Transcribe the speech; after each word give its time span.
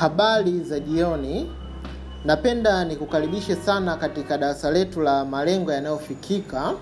Habari 0.00 0.60
za 0.60 0.80
jioni. 0.80 1.50
Napenda 2.24 2.84
nikukaribishe 2.84 3.56
sana 3.56 3.96
katika 3.96 4.38
darasa 4.38 4.70
letu 4.70 5.00
la 5.00 5.24
malengo 5.24 5.72
yanayofikika, 5.72 6.72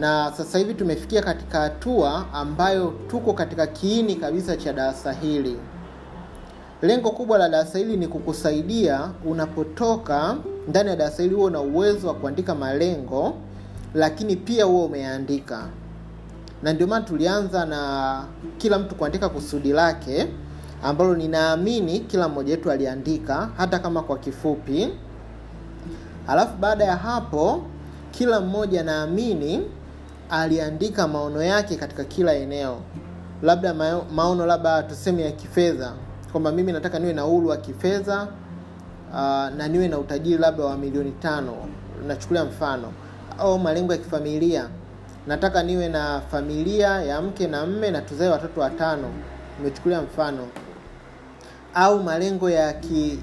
na 0.00 0.32
sasa 0.36 0.58
hivi 0.58 0.74
tumefikia 0.74 1.22
katika 1.22 1.60
hatua 1.60 2.26
ambayo 2.32 2.94
tuko 3.10 3.32
katika 3.32 3.66
kiini 3.66 4.14
kabisa 4.16 4.56
cha 4.56 4.72
darasa 4.72 5.12
hili. 5.12 5.56
Lengo 6.82 7.10
kubwa 7.10 7.38
la 7.38 7.48
darasa 7.48 7.78
hili 7.78 7.96
ni 7.96 8.08
kukusaidia 8.08 9.10
unapotoka 9.24 10.36
ndani 10.68 10.88
ya 10.90 10.96
darasa 10.96 11.22
hili 11.22 11.34
huwe 11.34 11.50
na 11.50 11.60
uwezo 11.60 12.08
wa 12.08 12.14
kuandika 12.14 12.54
malengo, 12.54 13.34
lakini 13.94 14.36
pia 14.36 14.64
huwe 14.64 14.84
umeandika, 14.84 15.68
na 16.62 16.72
ndio 16.72 16.86
maana 16.86 17.04
tulianza 17.04 17.64
na 17.66 18.24
kila 18.58 18.78
mtu 18.78 18.94
kuandika 18.94 19.28
kusudi 19.28 19.72
lake 19.72 20.26
ambalo 20.82 21.14
ninaamini 21.16 22.00
kila 22.00 22.28
mmoja 22.28 22.50
wetu 22.54 22.70
aliandika 22.70 23.48
hata 23.56 23.78
kama 23.78 24.02
kwa 24.02 24.18
kifupi. 24.18 24.88
Alafu 26.28 26.56
baada 26.56 26.84
ya 26.84 26.96
hapo, 26.96 27.62
kila 28.10 28.40
mmoja 28.40 28.82
naamini 28.82 29.62
aliandika 30.30 31.08
maono 31.08 31.42
yake 31.42 31.76
katika 31.76 32.04
kila 32.04 32.34
eneo, 32.34 32.80
labda 33.42 33.74
maono 34.14 34.46
labda 34.46 34.82
tuseme 34.82 35.22
ya 35.22 35.32
kifedha, 35.32 35.92
kwamba 36.32 36.52
mimi 36.52 36.72
nataka 36.72 36.98
niwe 36.98 37.12
na 37.12 37.26
uhuru 37.26 37.48
wa 37.48 37.56
kifedha 37.56 38.22
uh, 39.12 39.16
na 39.56 39.68
niwe 39.68 39.88
na 39.88 39.98
utajiri 39.98 40.38
labda 40.38 40.64
wa 40.64 40.76
milioni 40.76 41.10
tano, 41.12 41.52
nachukulia 42.06 42.44
mfano, 42.44 42.92
au 43.38 43.58
malengo 43.58 43.92
ya 43.92 43.98
kifamilia, 43.98 44.68
nataka 45.26 45.62
niwe 45.62 45.88
na 45.88 46.20
familia 46.30 46.88
ya 46.88 47.22
mke 47.22 47.46
na 47.46 47.66
mme 47.66 47.90
na 47.90 48.00
tuzae 48.00 48.28
watoto 48.28 48.60
watano, 48.60 49.08
nimechukulia 49.58 50.02
mfano 50.02 50.46
au 51.78 52.02
malengo 52.02 52.50
ya 52.50 52.72
ki, 52.72 53.18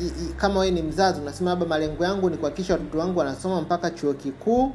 i, 0.00 0.04
i, 0.06 0.32
kama 0.36 0.60
wewe 0.60 0.72
ni 0.72 0.82
mzazi 0.82 1.20
unasema 1.20 1.50
labda 1.50 1.66
malengo 1.66 2.04
yangu 2.04 2.30
ni 2.30 2.36
kuhakikisha 2.36 2.72
watoto 2.74 2.98
wangu 2.98 3.18
wanasoma 3.18 3.60
mpaka 3.60 3.90
chuo 3.90 4.12
kikuu 4.14 4.72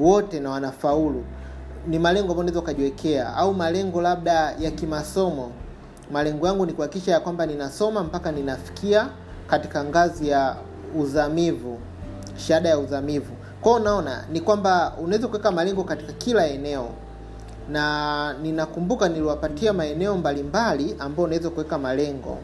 wote 0.00 0.40
na 0.40 0.50
wanafaulu. 0.50 1.24
Ni 1.88 1.98
malengo 1.98 2.22
ambayo 2.32 2.40
unaweza 2.40 2.60
ukajiwekea, 2.60 3.34
au 3.36 3.54
malengo 3.54 4.00
labda 4.00 4.32
ya 4.58 4.70
kimasomo. 4.70 5.52
Malengo 6.12 6.46
yangu 6.46 6.66
ni 6.66 6.72
kuhakikisha 6.72 7.12
ya 7.12 7.20
kwamba 7.20 7.46
ninasoma 7.46 8.02
mpaka 8.04 8.32
ninafikia 8.32 9.08
katika 9.46 9.84
ngazi 9.84 10.28
ya 10.28 10.56
uzamivu, 10.98 11.78
shahada 12.36 12.68
ya 12.68 12.78
uzamivu. 12.78 13.32
kwao 13.60 13.74
unaona 13.76 14.24
ni 14.32 14.40
kwamba 14.40 14.92
unaweza 15.02 15.28
kuweka 15.28 15.50
malengo 15.52 15.84
katika 15.84 16.12
kila 16.12 16.46
eneo 16.46 16.88
na 17.68 18.34
ninakumbuka 18.42 19.08
niliwapatia 19.08 19.72
maeneo 19.72 20.16
mbalimbali 20.16 20.96
ambayo 20.98 21.24
unaweza 21.26 21.50
kuweka 21.50 21.78
malengo. 21.78 22.38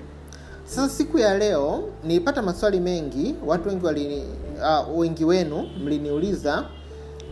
Sasa 0.65 0.89
siku 0.89 1.19
ya 1.19 1.39
leo 1.39 1.89
nilipata 2.05 2.43
maswali 2.43 2.81
mengi, 2.81 3.35
watu 3.47 3.69
wengi 3.69 3.87
wali, 3.87 4.23
uh, 4.89 4.99
wengi 4.99 5.25
wenu 5.25 5.67
mliniuliza 5.85 6.65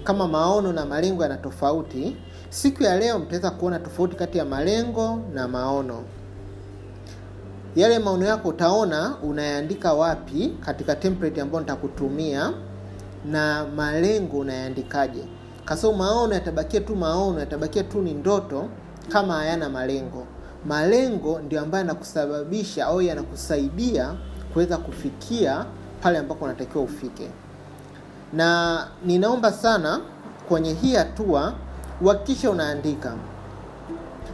kama 0.05 0.29
maono 0.29 0.73
na 0.73 0.87
malengo 0.87 1.23
yana 1.23 1.37
tofauti. 1.37 2.17
Siku 2.51 2.83
ya 2.83 2.99
leo 2.99 3.19
mtaweza 3.19 3.51
kuona 3.51 3.79
tofauti 3.79 4.17
kati 4.17 4.39
ya 4.39 4.45
malengo 4.45 5.21
na 5.35 5.49
maono. 5.49 6.03
Yale 7.77 7.99
maono 7.99 8.25
yako 8.27 8.49
utaona 8.49 9.17
unayaandika 9.23 9.93
wapi 9.93 10.53
katika 10.61 10.97
template 10.97 11.41
ambayo 11.41 11.61
nitakutumia, 11.61 12.53
na 13.31 13.67
malengo 13.77 14.39
unayaandikaje 14.39 15.25
kwa 15.67 15.93
maono 15.93 16.35
yatabakia 16.35 16.81
tu 16.81 16.97
maono, 16.97 17.41
yatabakia 17.41 17.85
tu 17.85 18.03
ni 18.03 18.15
ndoto 18.15 18.69
kama 19.09 19.35
hayana 19.35 19.69
malengo. 19.69 20.27
Malengo 20.67 21.39
ndio 21.39 21.61
ambayo 21.61 21.85
yanakusababisha 21.85 22.87
au 22.87 23.03
yanakusaidia 23.03 24.15
kuweza 24.53 24.77
kufikia 24.77 25.65
pale 26.03 26.19
ambapo 26.19 26.45
unatakiwa 26.45 26.85
ufike. 26.85 27.29
Na 28.33 28.79
ninaomba 29.05 29.53
sana 29.53 30.01
kwenye 30.49 30.73
hii 30.75 30.95
hatua 30.95 31.53
uhakikishe 32.01 32.49
unaandika. 32.49 33.15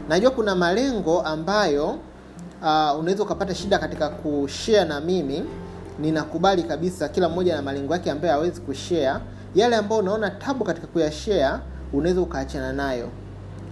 Najua 0.08 0.30
kuna 0.30 0.54
malengo 0.54 1.22
ambayo 1.22 1.86
uh, 2.62 2.98
unaweza 3.00 3.22
ukapata 3.22 3.54
shida 3.54 3.78
katika 3.78 4.08
kushare 4.08 4.84
na 4.84 5.00
mimi. 5.00 5.44
Ninakubali 5.98 6.62
kabisa, 6.62 7.08
kila 7.08 7.28
mmoja 7.28 7.56
na 7.56 7.62
malengo 7.62 7.92
yake 7.92 8.10
ambayo 8.10 8.32
hawezi 8.34 8.60
kushare 8.60 9.14
yale 9.54 9.76
ambayo 9.76 10.00
unaona 10.00 10.30
tabu 10.30 10.64
katika 10.64 10.86
kuyashare 10.86 11.58
unaweza 11.92 12.20
ukaachana 12.20 12.72
nayo, 12.72 13.08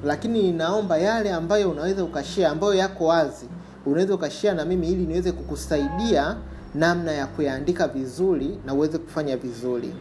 lakini 0.04 0.42
ninaomba 0.42 0.98
yale 0.98 1.32
ambayo 1.32 1.70
unaweza 1.70 2.04
ukashare, 2.04 2.46
ambayo 2.46 2.74
yako 2.74 3.06
wazi, 3.06 3.46
unaweza 3.86 4.14
ukashare 4.14 4.56
na 4.56 4.64
mimi 4.64 4.88
ili 4.88 5.06
niweze 5.06 5.32
kukusaidia 5.32 6.36
namna 6.74 7.12
ya 7.12 7.26
kuyaandika 7.26 7.88
vizuri 7.88 8.58
na 8.66 8.74
uweze 8.74 8.98
kufanya 8.98 9.36
vizuri. 9.36 9.94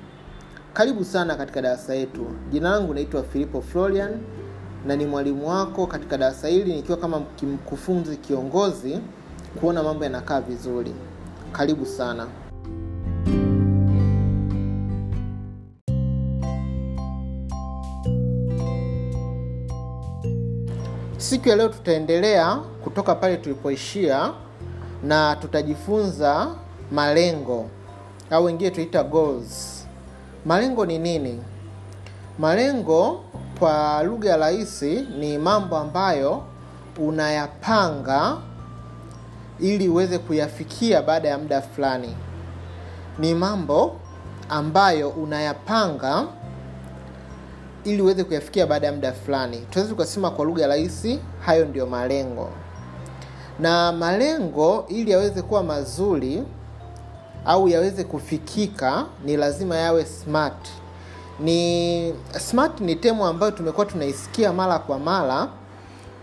Karibu 0.74 1.06
sana 1.06 1.36
katika 1.36 1.62
darasa 1.62 1.96
yetu. 1.96 2.26
Jina 2.52 2.70
langu 2.70 2.94
naitwa 2.94 3.24
Filipo 3.24 3.62
Florian 3.62 4.12
na 4.88 4.96
ni 4.96 5.06
mwalimu 5.06 5.50
wako 5.50 5.88
katika 5.88 6.18
darasa 6.18 6.48
hili, 6.48 6.74
nikiwa 6.74 6.98
kama 6.98 7.22
mkufunzi 7.44 8.18
kiongozi, 8.18 9.00
kuona 9.60 9.84
mambo 9.84 10.04
yanakaa 10.04 10.42
vizuri. 10.42 10.94
Karibu 11.52 11.86
sana. 11.86 12.28
Siku 21.30 21.50
ya 21.50 21.56
leo 21.56 21.70
tutaendelea 21.70 22.56
kutoka 22.84 23.16
pale 23.16 23.38
tulipoishia 23.38 24.32
na 25.04 25.36
tutajifunza 25.36 26.48
malengo 26.92 27.66
au 28.32 28.46
wengine 28.46 28.70
tunaita 28.72 29.04
goals. 29.04 29.86
Malengo 30.46 30.86
ni 30.86 30.98
nini? 31.00 31.40
Malengo 32.40 33.24
kwa 33.60 34.04
lugha 34.04 34.30
ya 34.30 34.38
rahisi 34.38 35.02
ni 35.20 35.38
mambo 35.38 35.78
ambayo 35.78 36.44
unayapanga 36.98 38.38
ili 39.60 39.90
uweze 39.90 40.18
kuyafikia 40.18 41.02
baada 41.02 41.30
ya 41.30 41.38
muda 41.38 41.62
fulani. 41.62 42.16
Ni 43.20 43.34
mambo 43.36 43.96
ambayo 44.50 45.10
unayapanga 45.10 46.26
ili 47.84 48.02
uweze 48.02 48.24
kuyafikia 48.24 48.68
baada 48.68 48.88
ya 48.88 48.94
muda 48.94 49.14
fulani. 49.14 49.58
Tunaweza 49.70 49.94
tukasema 49.96 50.32
kwa 50.32 50.46
lugha 50.46 50.68
rahisi, 50.68 51.20
hayo 51.46 51.66
ndio 51.66 51.86
malengo. 51.86 52.50
Na 53.60 53.92
malengo 53.92 54.86
ili 54.90 55.12
yaweze 55.12 55.42
kuwa 55.42 55.64
mazuri 55.64 56.44
au 57.46 57.68
yaweze 57.70 58.04
kufikika, 58.04 59.06
ni 59.26 59.38
lazima 59.38 59.76
yawe 59.78 60.06
smart. 60.06 60.68
Ni 61.40 62.14
smart 62.40 62.82
ni 62.82 62.96
temu 62.96 63.26
ambayo 63.26 63.52
tumekuwa 63.52 63.86
tunaisikia 63.86 64.54
mara 64.54 64.80
kwa 64.80 65.00
mara, 65.00 65.48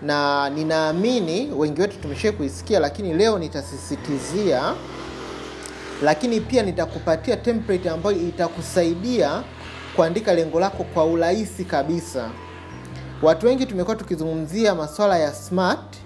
na 0.02 0.50
ninaamini 0.50 1.52
wengi 1.56 1.80
wetu 1.80 1.96
tumesha 1.98 2.32
kuisikia, 2.32 2.80
lakini 2.80 3.14
leo 3.14 3.38
nitasisitizia, 3.38 4.74
lakini 6.02 6.40
pia 6.40 6.62
nitakupatia 6.62 7.36
template 7.36 7.90
ambayo 7.90 8.16
itakusaidia 8.16 9.42
kuandika 9.96 10.34
lengo 10.34 10.60
lako 10.60 10.84
kwa 10.84 11.04
urahisi 11.04 11.64
kabisa. 11.64 12.30
Watu 13.22 13.46
wengi 13.46 13.66
tumekuwa 13.66 13.96
tukizungumzia 13.96 14.74
masuala 14.74 15.18
ya 15.18 15.32
smart, 15.32 15.96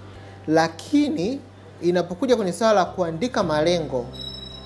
lakini 0.47 1.39
inapokuja 1.81 2.35
kwenye 2.35 2.53
swala 2.53 2.73
la 2.73 2.85
kuandika 2.85 3.43
malengo, 3.43 4.05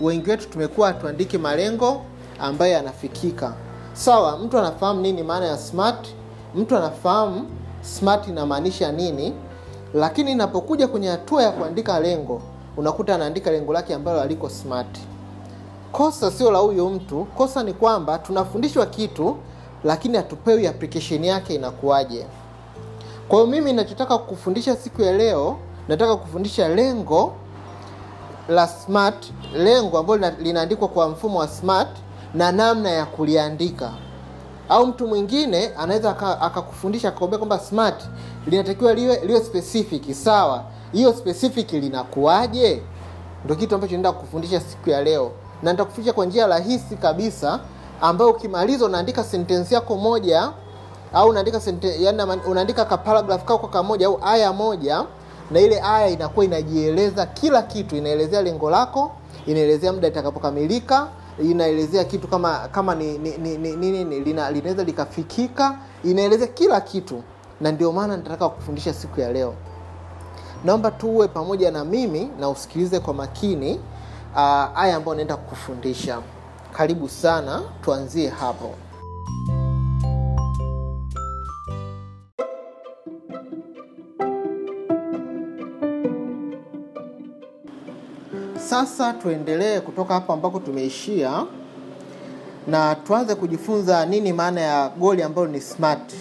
wengi 0.01 0.29
wetu 0.29 0.49
tumekuwa 0.49 0.93
tuandike 0.93 1.37
malengo 1.37 2.01
ambayo 2.39 2.73
yanafikika. 2.73 3.53
Sawa, 3.93 4.37
mtu 4.37 4.59
anafahamu 4.59 5.01
nini 5.01 5.23
maana 5.23 5.45
ya 5.45 5.57
smart, 5.57 6.07
mtu 6.55 6.77
anafahamu 6.77 7.45
smart 7.81 8.27
inamaanisha 8.27 8.91
nini, 8.91 9.33
lakini 9.93 10.31
inapokuja 10.31 10.87
kwenye 10.87 11.07
hatua 11.09 11.43
ya 11.43 11.51
kuandika 11.51 11.99
lengo, 11.99 12.41
unakuta 12.77 13.15
anaandika 13.15 13.51
lengo 13.51 13.73
lake 13.73 13.93
ambalo 13.93 14.19
haliko 14.19 14.49
smart. 14.49 14.97
Kosa 15.97 16.31
sio 16.31 16.51
la 16.51 16.59
huyu 16.59 16.89
mtu, 16.89 17.25
kosa 17.25 17.63
ni 17.63 17.73
kwamba 17.73 18.17
tunafundishwa 18.17 18.85
kitu 18.85 19.37
lakini 19.83 20.17
hatupewi 20.17 20.67
application 20.67 21.23
yake 21.23 21.55
inakuwaje. 21.55 22.25
Kwa 23.27 23.37
hiyo 23.39 23.51
mimi 23.51 23.71
ninachotaka 23.71 24.17
kufundisha 24.17 24.75
siku 24.75 25.01
ya 25.01 25.13
leo, 25.17 25.57
nataka 25.87 26.15
kufundisha 26.15 26.67
lengo 26.69 27.33
la 28.49 28.67
smart, 28.67 29.25
lengo 29.53 29.97
ambalo 29.97 30.31
linaandikwa 30.39 30.87
kwa 30.87 31.09
mfumo 31.09 31.39
wa 31.39 31.47
smart 31.47 31.89
na 32.33 32.51
namna 32.51 32.89
ya 32.89 33.05
kuliandika. 33.05 33.93
Au 34.69 34.87
mtu 34.87 35.07
mwingine 35.07 35.67
anaweza 35.77 36.09
akakufundisha 36.41 37.07
akakwambia 37.07 37.37
kwamba 37.39 37.59
smart 37.59 38.03
linatakiwa 38.47 38.93
liwe 38.93 39.19
liwe 39.25 39.39
specific. 39.43 40.13
Sawa, 40.13 40.63
hiyo 40.91 41.13
specific 41.13 41.71
linakuwaje? 41.73 42.81
Ndio 43.43 43.55
kitu 43.55 43.75
ambacho 43.75 43.91
naenda 43.93 44.11
kukufundisha 44.11 44.59
siku 44.59 44.89
ya 44.89 45.03
leo 45.03 45.31
na 45.63 45.71
nitakufundisha 45.71 46.13
kwa 46.13 46.25
njia 46.25 46.47
rahisi 46.47 46.95
kabisa 46.95 47.59
ambayo 48.01 48.31
ukimaliza 48.31 48.85
unaandika 48.85 49.23
sentensi 49.23 49.73
yako 49.73 49.95
moja 49.97 50.51
au 51.13 51.29
unaandika 51.29 51.61
yani 51.99 52.21
unaandika 52.47 52.85
ka 52.85 52.97
paragraph 52.97 53.43
kako 53.45 53.67
kamoja 53.67 54.07
au 54.07 54.19
aya 54.23 54.53
moja 54.53 55.03
na 55.51 55.59
ile 55.59 55.81
aya 55.81 56.07
inakuwa 56.07 56.45
inajieleza 56.45 57.25
kila 57.25 57.61
kitu. 57.61 57.95
Inaelezea 57.95 58.41
lengo 58.41 58.69
lako 58.69 59.11
inaelezea 59.45 59.93
muda 59.93 60.07
itakapokamilika 60.07 61.07
inaelezea 61.43 62.03
kitu 62.03 62.27
kama 62.27 62.67
kama 62.71 62.95
ni, 62.95 63.17
ni, 63.17 63.37
ni, 63.37 63.57
ni, 63.57 63.75
ni, 63.75 64.03
ni, 64.03 64.19
lina, 64.19 64.51
linaweza 64.51 64.83
likafikika 64.83 65.77
inaelezea 66.03 66.47
kila 66.47 66.81
kitu. 66.81 67.23
Na 67.61 67.71
ndio 67.71 67.91
maana 67.91 68.17
nitataka 68.17 68.49
kufundisha 68.49 68.93
siku 68.93 69.21
ya 69.21 69.33
leo. 69.33 69.53
Naomba 70.63 70.91
tuwe 70.91 71.27
pamoja 71.27 71.71
na 71.71 71.85
mimi 71.85 72.29
na 72.39 72.49
usikilize 72.49 72.99
kwa 72.99 73.13
makini 73.13 73.79
uh, 74.35 74.79
aya 74.79 74.95
ambayo 74.95 75.15
naenda 75.15 75.37
kukufundisha 75.37 76.21
karibu 76.73 77.09
sana 77.09 77.61
tuanzie 77.81 78.29
hapo. 78.29 78.75
Sasa 88.69 89.13
tuendelee 89.13 89.79
kutoka 89.79 90.13
hapo 90.13 90.33
ambako 90.33 90.59
tumeishia 90.59 91.45
na 92.67 92.95
tuanze 92.95 93.35
kujifunza 93.35 94.05
nini 94.05 94.33
maana 94.33 94.61
ya 94.61 94.89
goli 94.89 95.23
ambalo 95.23 95.47
ni 95.47 95.61
smart. 95.61 96.13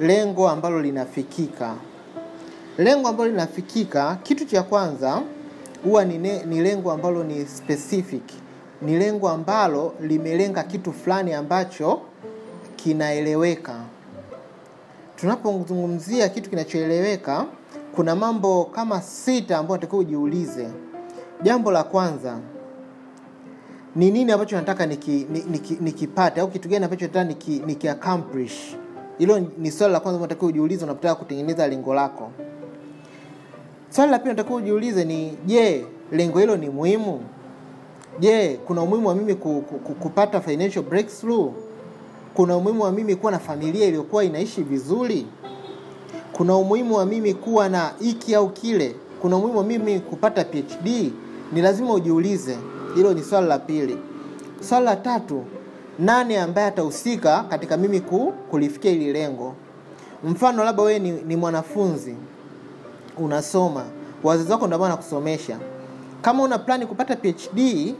Lengo 0.00 0.48
ambalo 0.48 0.82
linafikika. 0.82 1.74
Lengo 2.78 3.08
ambalo 3.08 3.30
linafikika 3.30 4.16
kitu 4.22 4.44
cha 4.44 4.62
kwanza 4.62 5.22
huwa 5.86 6.04
ni, 6.04 6.60
lengo 6.60 6.92
ambalo 6.92 7.24
ni 7.24 7.46
specific. 7.46 8.22
Ni 8.82 8.98
lengo 8.98 9.28
ambalo 9.28 9.94
limelenga 10.00 10.62
kitu 10.62 10.92
fulani 10.92 11.32
ambacho 11.32 12.00
kinaeleweka. 12.76 13.80
Tunapozungumzia 15.16 16.28
kitu 16.28 16.50
kinachoeleweka 16.50 17.46
kuna 17.94 18.16
mambo 18.16 18.64
kama 18.64 19.02
sita 19.02 19.58
ambayo 19.58 19.76
natakiwa 19.76 20.00
ujiulize. 20.00 20.68
Jambo 21.42 21.70
la 21.70 21.84
kwanza 21.84 22.38
ni 23.96 24.10
nini 24.10 24.32
ambacho 24.32 24.56
nataka 24.56 24.86
nikipate 24.86 25.32
niki, 25.32 25.50
niki, 25.50 25.78
niki 25.80 26.40
au 26.40 26.48
kitu 26.48 26.68
gani 26.68 26.84
ambacho 26.84 27.06
nataka 27.06 27.24
niki, 27.24 27.62
niki 27.66 27.88
hilo 29.18 29.40
ni 29.58 29.70
swali 29.70 29.92
la 29.92 30.00
kwanza 30.00 30.18
unatakiwa 30.18 30.48
ujiulize 30.48 30.84
unapotaka 30.84 31.14
kutengeneza 31.14 31.68
lengo 31.68 31.94
lako 31.94 32.30
swali 33.96 34.10
la 34.10 34.18
pili 34.18 34.30
unatakiwa 34.30 34.58
ujiulize 34.58 35.04
ni 35.04 35.32
je 35.46 35.84
lengo 36.12 36.38
hilo 36.38 36.56
ni 36.56 36.70
muhimu? 36.70 37.20
Je 38.20 38.58
kuna 38.66 38.82
umuhimu 38.82 39.08
wa 39.08 39.14
mimi 39.14 39.34
ku, 39.34 39.62
ku, 39.84 39.94
kupata 39.94 40.40
financial 40.40 40.84
breakthrough? 40.84 41.52
Kuna 42.34 42.56
umuhimu 42.56 42.82
wa 42.82 42.92
mimi 42.92 43.16
kuwa 43.16 43.32
na 43.32 43.38
familia 43.38 43.86
iliyokuwa 43.86 44.24
inaishi 44.24 44.62
vizuri? 44.62 45.26
Kuna 46.32 46.56
umuhimu 46.56 46.94
wa 46.96 47.06
mimi 47.06 47.34
kuwa 47.34 47.68
na 47.68 47.92
hiki 48.00 48.34
au 48.34 48.48
kile? 48.50 48.94
Kuna 49.20 49.36
umuhimu 49.36 49.58
wa 49.58 49.64
mimi 49.64 50.00
kupata 50.00 50.44
phd 50.44 51.12
ni 51.52 51.62
lazima 51.62 51.92
ujiulize. 51.94 52.56
Hilo 52.94 53.14
ni 53.14 53.22
swali 53.22 53.46
la 53.46 53.58
pili. 53.58 53.98
Swali 54.60 54.84
la 54.84 54.96
tatu 54.96 55.44
nani 55.98 56.36
ambaye 56.36 56.66
atahusika 56.66 57.42
katika 57.48 57.76
mimi 57.76 58.00
ku, 58.00 58.32
kulifikia 58.50 58.90
hili 58.90 59.12
lengo? 59.12 59.54
Mfano 60.24 60.64
labda 60.64 60.82
wewe 60.82 60.98
ni, 60.98 61.10
ni 61.10 61.36
mwanafunzi 61.36 62.14
unasoma 63.18 63.84
wazazi 64.22 64.52
wako 64.52 64.66
ndio 64.66 64.80
wanakusomesha 64.80 65.58
kama 66.22 66.42
una 66.42 66.58
plani 66.58 66.86
kupata 66.86 67.16
phd 67.16 67.94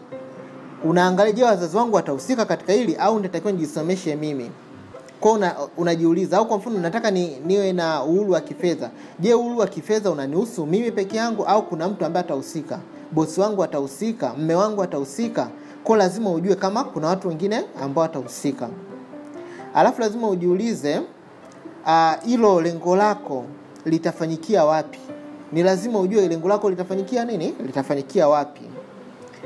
unaangalia 0.85 1.33
je 1.33 1.45
wazazi 1.45 1.77
wangu 1.77 1.97
watahusika 1.97 2.45
katika 2.45 2.73
hili 2.73 2.97
au 2.97 3.17
nitatakiwa 3.17 3.53
nijisomeshe 3.53 4.17
mimi? 4.17 4.51
Kwao 5.21 5.35
una, 5.77 5.97
au 6.33 6.47
kwa 6.49 6.59
mfano 6.59 6.79
nataka 6.79 7.11
ni, 7.11 7.37
niwe 7.47 7.73
na 7.73 8.03
uhuru 8.03 8.33
wa 8.33 8.41
kifedha. 8.41 8.91
Je 9.19 9.35
uhuru 9.35 9.59
wa 9.59 9.67
kifedha 9.67 10.11
unanihusu 10.11 10.67
mimi 10.67 10.91
peke 10.91 11.17
yangu 11.17 11.45
au 11.45 11.63
kuna 11.63 11.89
mtu 11.89 12.05
ambaye 12.05 12.25
atahusika? 12.25 12.79
Bosi 13.13 13.41
wangu 13.41 13.63
atahusika 13.65 14.35
mme 14.39 14.55
wangu 14.55 14.83
atahusika? 14.83 15.49
Ko 15.85 15.97
lazima 15.97 16.31
ujue 16.31 16.55
kama 16.55 16.85
kuna 16.85 17.07
watu 17.09 17.29
wengine 17.29 17.65
ambao 17.83 18.03
watahusika. 18.03 18.69
Alafu 19.75 20.01
lazima 20.01 20.29
ujiulize 20.29 21.01
hilo 22.25 22.55
uh, 22.57 22.63
lengo 22.63 22.97
lako 22.97 23.45
litafanyikia 23.87 24.65
wapi? 24.65 24.99
Ni 25.53 25.63
lazima 25.63 25.99
ujue 26.01 26.29
lengo 26.29 26.49
lako 26.49 26.71
litafanyikia 26.71 27.25
nini? 27.25 27.55
Litafanyikia 27.67 28.29
wapi? 28.29 28.61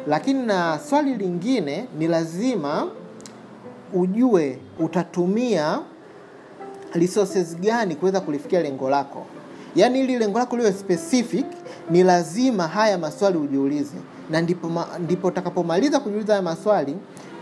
Lakini 0.06 0.46
na 0.46 0.78
swali 0.88 1.14
lingine 1.14 1.86
ni 1.98 2.08
lazima 2.08 2.86
ujue 3.94 4.58
utatumia 4.78 5.78
resources 6.92 7.56
gani 7.56 7.94
kuweza 7.96 8.20
kulifikia 8.20 8.62
lengo 8.62 8.90
lako. 8.90 9.26
Yaani 9.76 10.00
ili 10.00 10.18
lengo 10.18 10.38
lako 10.38 10.56
liwe 10.56 10.72
specific 10.72 11.46
ni 11.90 12.02
lazima 12.02 12.66
haya 12.68 12.98
maswali 12.98 13.38
ujiulize. 13.38 13.96
Na 14.30 14.40
ndipo, 14.40 14.70
ndipo 14.98 15.28
utakapomaliza 15.28 16.00
kujiuliza 16.00 16.32
haya 16.32 16.42
maswali 16.42 16.96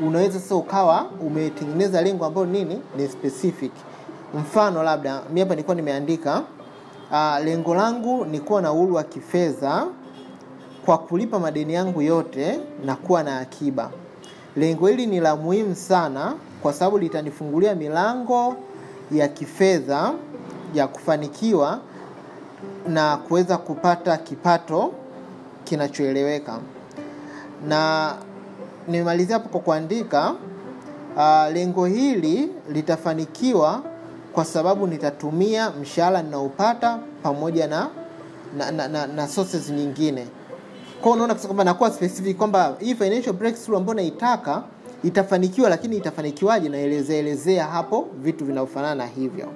unaweza 0.07 0.41
sasa 0.41 0.55
ukawa 0.55 1.07
umetengeneza 1.21 2.03
lengo 2.03 2.25
ambalo 2.25 2.47
nini? 2.47 2.81
Ni 2.97 3.09
specific. 3.09 3.73
Mfano 4.35 4.83
labda 4.83 5.23
mi 5.33 5.41
hapa 5.41 5.55
nilikuwa 5.55 5.75
nimeandika 5.77 6.43
uh, 7.11 7.45
lengo 7.45 7.75
langu 7.75 8.25
ni 8.25 8.41
kuwa 8.41 8.63
na 8.63 8.73
uhuru 8.73 8.95
wa 8.95 9.03
kifedha 9.05 9.87
kwa 10.85 10.99
kulipa 10.99 11.39
madeni 11.39 11.75
yangu 11.75 12.03
yote 12.03 12.61
na 12.85 12.97
kuwa 12.97 13.23
na 13.23 13.39
akiba. 13.39 13.91
Lengo 14.57 14.87
hili 14.87 15.07
ni 15.07 15.21
la 15.21 15.37
muhimu 15.37 15.75
sana 15.75 16.35
kwa 16.63 16.73
sababu 16.73 16.99
litanifungulia 16.99 17.75
milango 17.75 18.57
ya 19.13 19.29
kifedha 19.29 20.13
ya 20.75 20.89
kufanikiwa 20.89 21.81
na 22.89 23.17
kuweza 23.17 23.57
kupata 23.59 24.17
kipato 24.17 24.93
kinachoeleweka. 25.65 26.59
Na 27.69 28.15
nimemalizia 28.89 29.37
hapo 29.37 29.49
kwa 29.49 29.61
kuandika 29.61 30.35
uh, 31.17 31.53
lengo 31.53 31.87
hili 31.87 32.49
litafanikiwa 32.73 33.83
kwa 34.39 34.45
sababu 34.45 34.87
nitatumia 34.87 35.71
mshahara 35.71 36.23
ninaopata 36.23 36.99
pamoja 37.23 37.67
na 37.67 37.89
na, 38.57 38.71
na, 38.71 38.89
na, 38.89 39.07
na 39.07 39.29
sources 39.29 39.71
nyingine. 39.71 40.27
Kwao 41.01 41.15
unaona 41.15 41.35
kwamba 41.35 41.65
nakuwa 41.65 41.91
specific 41.91 42.37
kwamba 42.37 42.77
hii 42.81 42.95
financial 42.95 43.33
breakthrough 43.33 43.79
ambayo 43.79 43.95
naitaka 43.95 44.63
itafanikiwa 45.05 45.71
lakini 45.71 45.97
itafanikiwaje 45.97 46.69
naelezeelezea 46.69 47.65
hapo 47.67 48.09
vitu 48.23 48.45
vinavyofanana 48.45 48.95
na 48.95 49.07
hivyo. 49.07 49.49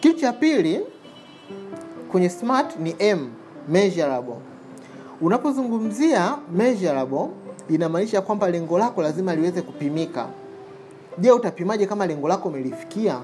Kitu 0.00 0.20
cha 0.20 0.32
pili 0.32 0.80
kwenye 2.10 2.28
smart 2.30 2.78
ni 2.78 2.96
m 2.98 3.28
measurable. 3.68 4.36
Unapozungumzia 5.20 6.36
measurable 6.56 7.26
inamaanisha 7.68 8.20
kwamba 8.20 8.50
lengo 8.50 8.78
lako 8.78 9.02
lazima 9.02 9.34
liweze 9.36 9.62
kupimika. 9.62 10.26
Je 11.18 11.30
utapimaje 11.32 11.86
kama 11.86 12.06
lengo 12.06 12.28
lako 12.28 12.48
umelifikia 12.48 13.20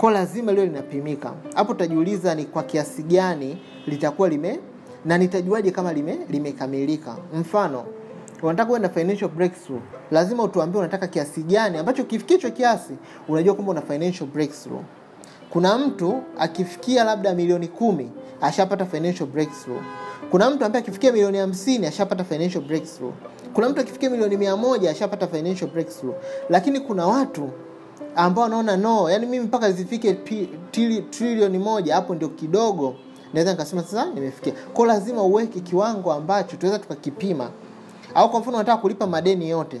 ko 0.00 0.10
lazima 0.10 0.52
liwe 0.52 0.66
linapimika. 0.66 1.32
Hapo 1.54 1.72
utajiuliza 1.72 2.34
ni 2.34 2.44
kwa 2.44 2.62
kiasi 2.62 3.02
gani 3.02 3.58
litakuwa 3.86 4.28
lime 4.28 4.60
na 5.04 5.18
nitajuaje 5.18 5.70
kama 5.70 5.92
lime 5.92 6.18
limekamilika. 6.30 7.16
Mfano 7.34 7.84
unataka 8.42 8.70
uwe 8.70 8.78
na 8.80 8.88
financial 8.88 9.30
breakthrough 9.30 9.82
lazima 10.10 10.42
utuambie 10.42 10.78
unataka 10.80 11.06
kiasi 11.06 11.42
gani 11.42 11.78
ambacho 11.78 12.02
ukifikia 12.02 12.36
hicho 12.36 12.50
kiasi 12.50 12.92
unajua 13.28 13.54
kwamba 13.54 13.72
una 13.72 13.82
financial 13.82 14.26
breakthrough. 14.30 14.82
Kuna 15.50 15.78
mtu 15.78 16.22
akifikia 16.38 17.04
labda 17.04 17.34
milioni 17.34 17.68
kumi 17.68 18.10
ashapata 18.40 18.86
financial 18.86 19.28
breakthrough. 19.28 19.82
Kuna 20.30 20.50
mtu 20.50 20.64
ambaye 20.64 20.82
akifikia 20.82 21.12
milioni 21.12 21.38
hamsini 21.38 21.86
ashapata 21.86 22.24
financial 22.24 22.64
breakthrough. 22.64 23.12
Kuna 23.54 23.68
mtu 23.68 23.80
akifikia 23.80 24.10
milioni 24.10 24.36
mia 24.36 24.56
moja 24.56 24.90
ashapata 24.90 25.26
financial 25.26 25.70
breakthrough. 25.70 26.14
Lakini 26.48 26.80
kuna 26.80 27.06
watu 27.06 27.50
ambao 28.20 28.44
anaona 28.44 28.76
no 28.76 29.10
yani 29.10 29.26
mimi 29.26 29.44
mpaka 29.44 29.72
zifike 29.72 30.14
trilioni 31.10 31.58
moja 31.58 31.94
hapo 31.94 32.14
ndio 32.14 32.28
kidogo 32.28 32.94
naweza 33.34 33.50
nikasema 33.52 33.82
sasa 33.82 34.04
nimefikia. 34.04 34.52
Ko 34.74 34.86
lazima 34.86 35.22
uweke 35.22 35.60
kiwango 35.60 36.12
ambacho 36.12 36.56
tunaweza 36.56 36.82
tukakipima. 36.82 37.50
Au 38.14 38.30
kwa 38.30 38.40
mfano 38.40 38.56
unataka 38.56 38.78
kulipa 38.82 39.06
madeni 39.06 39.48
yote 39.50 39.80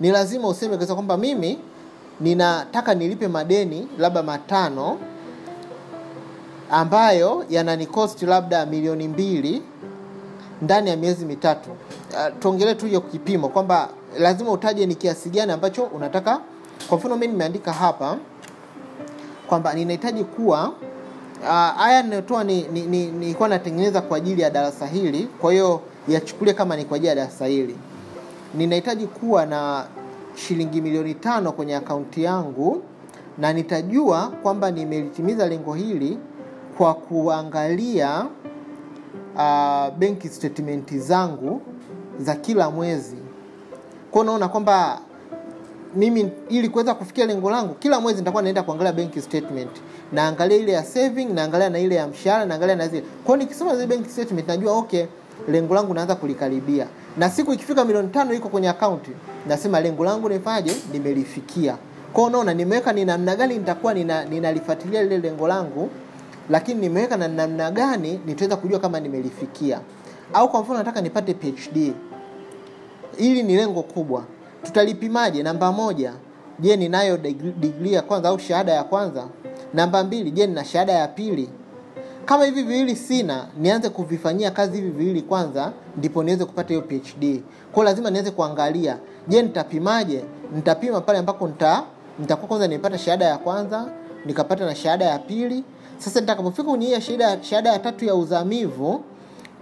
ni 0.00 0.10
lazima 0.10 0.48
useme 0.48 0.76
kasa 0.76 0.94
kwamba 0.94 1.16
mimi 1.16 1.58
ninataka 2.20 2.94
nilipe 2.94 3.28
madeni 3.28 3.88
labda 3.98 4.22
matano 4.22 4.98
ambayo 6.70 7.44
yananikosti 7.50 8.26
labda 8.26 8.66
milioni 8.66 9.08
mbili 9.08 9.62
ndani 10.62 10.90
ya 10.90 10.96
miezi 10.96 11.24
mitatu. 11.24 11.70
Uh, 11.70 12.38
tuongelee 12.38 12.74
tu 12.74 12.86
hiyo 12.86 13.00
kipimo 13.00 13.48
kwamba 13.48 13.88
lazima 14.18 14.50
utaje 14.52 14.86
ni 14.86 14.94
kiasi 14.94 15.30
gani 15.30 15.52
ambacho 15.52 15.82
unataka 15.84 16.40
kwa 16.88 16.98
mfano 16.98 17.16
mi 17.16 17.26
nimeandika 17.26 17.72
hapa 17.72 18.16
kwamba 19.46 19.74
ninahitaji 19.74 20.24
kuwa 20.24 20.72
haya 21.76 21.98
uh, 22.00 22.04
ninayotoa 22.04 22.44
ni, 22.44 22.62
ni, 22.62 23.06
ni, 23.06 23.36
natengeneza 23.48 24.00
kwa 24.00 24.16
ajili 24.16 24.42
ya 24.42 24.50
darasa 24.50 24.86
hili 24.86 25.28
kwa 25.40 25.52
hiyo 25.52 25.80
yachukulie 26.08 26.54
kama 26.54 26.76
ni 26.76 26.84
kwa 26.84 26.96
ajili 26.96 27.08
ya 27.08 27.14
darasa 27.14 27.46
hili. 27.46 27.76
Ninahitaji 28.54 29.06
kuwa 29.06 29.46
na 29.46 29.84
shilingi 30.34 30.80
milioni 30.80 31.14
tano 31.14 31.52
kwenye 31.52 31.76
akaunti 31.76 32.22
yangu 32.22 32.82
na 33.38 33.52
nitajua 33.52 34.28
kwamba 34.42 34.70
nimelitimiza 34.70 35.46
lengo 35.48 35.74
hili 35.74 36.18
kwa 36.78 36.94
kuangalia 36.94 38.26
uh, 39.36 39.96
benki 39.98 40.28
statement 40.28 40.96
zangu 40.96 41.60
za 42.18 42.34
kila 42.34 42.70
mwezi. 42.70 43.16
Kwao 44.10 44.22
unaona 44.22 44.48
kwamba 44.48 44.98
mimi 45.94 46.30
ili 46.48 46.68
kuweza 46.68 46.94
kufikia 46.94 47.26
lengo 47.26 47.50
langu 47.50 47.74
kila 47.74 48.00
mwezi 48.00 48.18
nitakuwa 48.18 48.42
naenda 48.42 48.62
kuangalia 48.62 48.92
bank 48.92 49.18
statement. 49.20 49.70
Naangalia 50.12 50.56
ile 50.56 50.72
ya 50.72 50.84
saving 50.84 51.24
naangalia 51.24 51.70
na 51.70 51.78
ile 51.78 51.94
ya 51.94 52.06
mshahara 52.06 52.44
naangalia 52.44 52.76
na 52.76 52.88
zile. 52.88 53.04
Kwao 53.24 53.36
nikisoma 53.36 53.74
zile 53.74 53.86
bank 53.86 54.08
statement 54.08 54.48
najua 54.48 54.72
okay 54.72 55.04
lengo 55.48 55.74
langu 55.74 55.94
naanza 55.94 56.14
kulikaribia. 56.14 56.86
Na 57.16 57.30
siku 57.30 57.52
ikifika 57.52 57.84
milioni 57.84 58.08
tano 58.08 58.34
iko 58.34 58.48
kwenye 58.48 58.68
akaunti 58.68 59.10
nasema 59.48 59.80
lengo 59.80 60.04
langu 60.04 60.28
nifanyaje? 60.28 60.76
Nimelifikia. 60.92 61.76
Kwao 62.12 62.26
unaona 62.26 62.54
nimeweka 62.54 62.92
ni 62.92 63.04
namna 63.04 63.36
gani 63.36 63.58
nitakuwa 63.58 63.94
nina, 63.94 64.24
ninalifuatilia 64.24 65.02
lile 65.02 65.18
lengo 65.18 65.48
langu 65.48 65.90
lakini 66.50 66.80
nimeweka 66.80 67.16
na 67.16 67.28
namna 67.28 67.70
gani 67.70 68.20
nitaweza 68.26 68.56
kujua 68.56 68.78
kama 68.78 69.00
nimelifikia. 69.00 69.80
Au 70.32 70.48
kwa 70.50 70.60
mfano 70.60 70.78
nataka 70.78 71.00
nipate 71.00 71.34
phd 71.34 71.92
hili 73.16 73.42
ni 73.42 73.56
lengo 73.56 73.82
kubwa 73.82 74.24
tutalipimaje? 74.62 75.42
Namba 75.42 75.72
moja. 75.72 76.12
Je 76.58 76.76
ninayo 76.76 77.16
digri 77.16 77.52
digri 77.52 77.92
ya 77.92 78.02
kwanza 78.02 78.28
au 78.28 78.38
shahada 78.38 78.72
ya 78.72 78.84
kwanza? 78.84 79.24
Namba 79.74 80.04
mbili. 80.04 80.30
Je 80.30 80.46
nina 80.46 80.64
shahada 80.64 80.92
ya 80.92 81.08
pili? 81.08 81.48
Kama 82.24 82.44
hivi 82.44 82.62
viwili 82.62 82.96
sina 82.96 83.46
nianze 83.58 83.88
kuvifanyia 83.88 84.50
kazi 84.50 84.76
hivi 84.76 84.90
viwili 84.90 85.22
kwanza 85.22 85.72
ndipo 85.96 86.22
niweze 86.22 86.44
kupata 86.44 86.68
hiyo 86.68 86.82
phd 86.82 87.40
kwao 87.72 87.84
lazima 87.84 88.10
niweze 88.10 88.30
kuangalia. 88.30 88.98
Je 89.28 89.42
nitapimaje? 89.42 90.24
Nitapima 90.54 91.00
pale 91.00 91.18
ambako 91.18 91.46
nita 91.46 91.82
nitakuwa 92.18 92.48
kwanza 92.48 92.68
nimepata 92.68 92.98
shahada 92.98 93.24
ya 93.24 93.38
kwanza 93.38 93.88
nikapata 94.26 94.66
na 94.66 94.74
shahada 94.74 95.04
ya 95.04 95.18
pili. 95.18 95.64
Sasa 95.98 96.20
nitakapofika 96.20 96.62
kwenye 96.70 97.00
shahada 97.00 97.42
shahada 97.42 97.72
ya 97.72 97.78
tatu 97.78 98.04
ya 98.04 98.14
uzamivu 98.14 99.04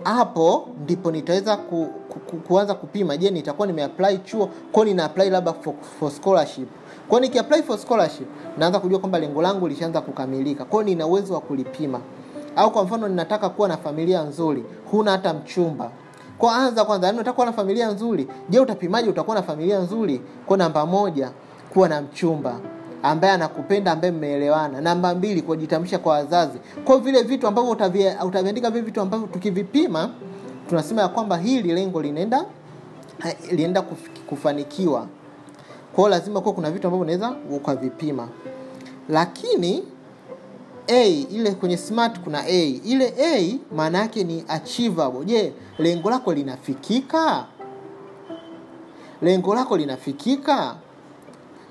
hapo 0.05 0.69
ndipo 0.85 1.11
nitaweza 1.11 1.57
ku, 1.57 1.87
ku, 2.09 2.19
ku, 2.21 2.37
kuanza 2.37 2.75
kupima 2.75 3.17
je 3.17 3.31
nitakuwa 3.31 3.67
nimeapply 3.67 4.19
chuo? 4.19 4.49
Kwao 4.73 4.85
nina 4.85 5.05
apply 5.05 5.31
labda 5.31 5.53
for, 5.53 5.75
for 6.01 6.11
scholarship? 6.11 6.69
Kwao 7.09 7.21
nikiapply 7.21 7.63
for 7.63 7.79
scholarship 7.79 8.27
naanza 8.59 8.81
kujua 8.81 8.99
kwamba 8.99 9.19
lengo 9.19 9.43
langu 9.43 9.69
lishaanza 9.69 10.01
kukamilika. 10.01 10.65
Kwao 10.65 10.83
nina 10.83 11.07
uwezo 11.07 11.35
wa 11.35 11.41
kulipima? 11.41 12.01
Au 12.57 12.71
kwa 12.71 12.85
mfano 12.85 13.09
ninataka 13.09 13.49
kuwa 13.49 13.69
na 13.69 13.77
familia 13.77 14.23
nzuri 14.23 14.65
huna 14.91 15.11
hata 15.11 15.35
mchumba. 15.35 15.91
Kwa 16.39 16.57
anza 16.57 16.85
kwanza 16.85 17.07
yani 17.07 17.17
unataka 17.19 17.35
kuwa 17.35 17.47
na 17.47 17.53
familia 17.53 17.89
nzuri 17.91 18.29
je 18.51 18.61
utapimaje 18.61 19.11
utakuwa 19.11 19.37
na 19.37 19.43
familia 19.43 19.79
nzuri? 19.79 20.21
Kwa 20.47 20.57
namba 20.57 20.87
moja 20.87 21.31
kuwa 21.73 21.89
na 21.89 22.03
mchumba 22.03 22.61
ambaye 23.03 23.33
anakupenda 23.33 23.93
ambaye 23.93 24.13
mmeelewana. 24.13 24.81
Namba 24.81 25.15
mbili 25.15 25.43
kujitambulisha 25.43 25.99
kwa 25.99 26.13
wazazi. 26.13 26.59
Kwa 26.85 26.99
vile 26.99 27.23
vitu 27.23 27.47
ambavyo 27.47 27.71
utaviandika 28.27 28.71
vile 28.71 28.85
vitu 28.85 29.01
ambavyo 29.01 29.27
tukivipima 29.27 30.11
tunasema 30.69 31.03
ya 31.03 31.09
kwamba 31.09 31.37
hili 31.37 31.73
lengo 31.73 32.03
linaenda 32.03 32.45
linaenda 33.51 33.83
kufanikiwa. 34.27 35.07
Kwao 35.95 36.09
lazima 36.09 36.41
kuwa 36.41 36.55
kuna 36.55 36.71
vitu 36.71 36.87
ambavyo 36.87 37.03
unaweza 37.03 37.37
ukavipima. 37.57 38.29
Lakini 39.09 39.85
a 40.89 41.05
ile 41.07 41.51
kwenye 41.53 41.77
smart 41.77 42.21
kuna 42.21 42.45
a. 42.47 42.81
Ile 42.85 43.15
a 43.25 43.59
maana 43.77 43.99
yake 43.99 44.25
ni 44.25 44.45
achievable. 44.49 45.25
Je 45.25 45.53
lengo 45.79 46.11
lako 46.11 46.35
linafikika? 46.35 47.47
Lengo 49.23 49.55
lako 49.55 49.77
linafikika 49.77 50.75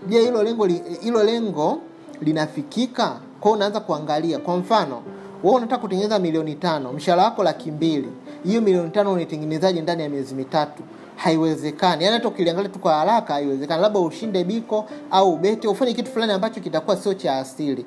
je 0.06 0.20
hilo 0.22 0.44
lengo 0.44 0.66
hilo 1.02 1.24
lengo 1.24 1.82
linafikika? 2.22 3.20
Kwao 3.40 3.54
unaanza 3.54 3.80
kuangalia. 3.80 4.40
Kwa 4.40 4.58
mfano 4.58 5.02
we 5.44 5.52
unataka 5.52 5.82
kutengeneza 5.82 6.20
milioni 6.20 6.56
tano 6.56 6.94
mshahara 6.94 7.24
wako 7.24 7.44
laki 7.44 7.72
mbili. 7.72 8.08
Hiyo 8.44 8.62
milioni 8.62 8.90
tano 8.90 9.12
unaitengenezaje 9.14 9.82
ndani 9.82 10.04
ya 10.04 10.10
miezi 10.10 10.36
mitatu? 10.36 10.84
Haiwezekani. 11.16 12.04
Yaani 12.04 12.14
hata 12.18 12.28
ukiliangalia 12.28 12.70
tu 12.70 12.80
kwa 12.80 12.94
haraka 12.94 13.34
haiwezekani. 13.34 13.82
Labda 13.82 14.00
ushinde 14.00 14.44
biko 14.44 14.86
au 15.12 15.34
ubete 15.34 15.68
ufanye 15.68 15.94
kitu 15.94 16.12
fulani 16.12 16.32
ambacho 16.34 16.60
kitakuwa 16.62 16.98
sio 16.98 17.14
cha 17.14 17.38
asili. 17.38 17.86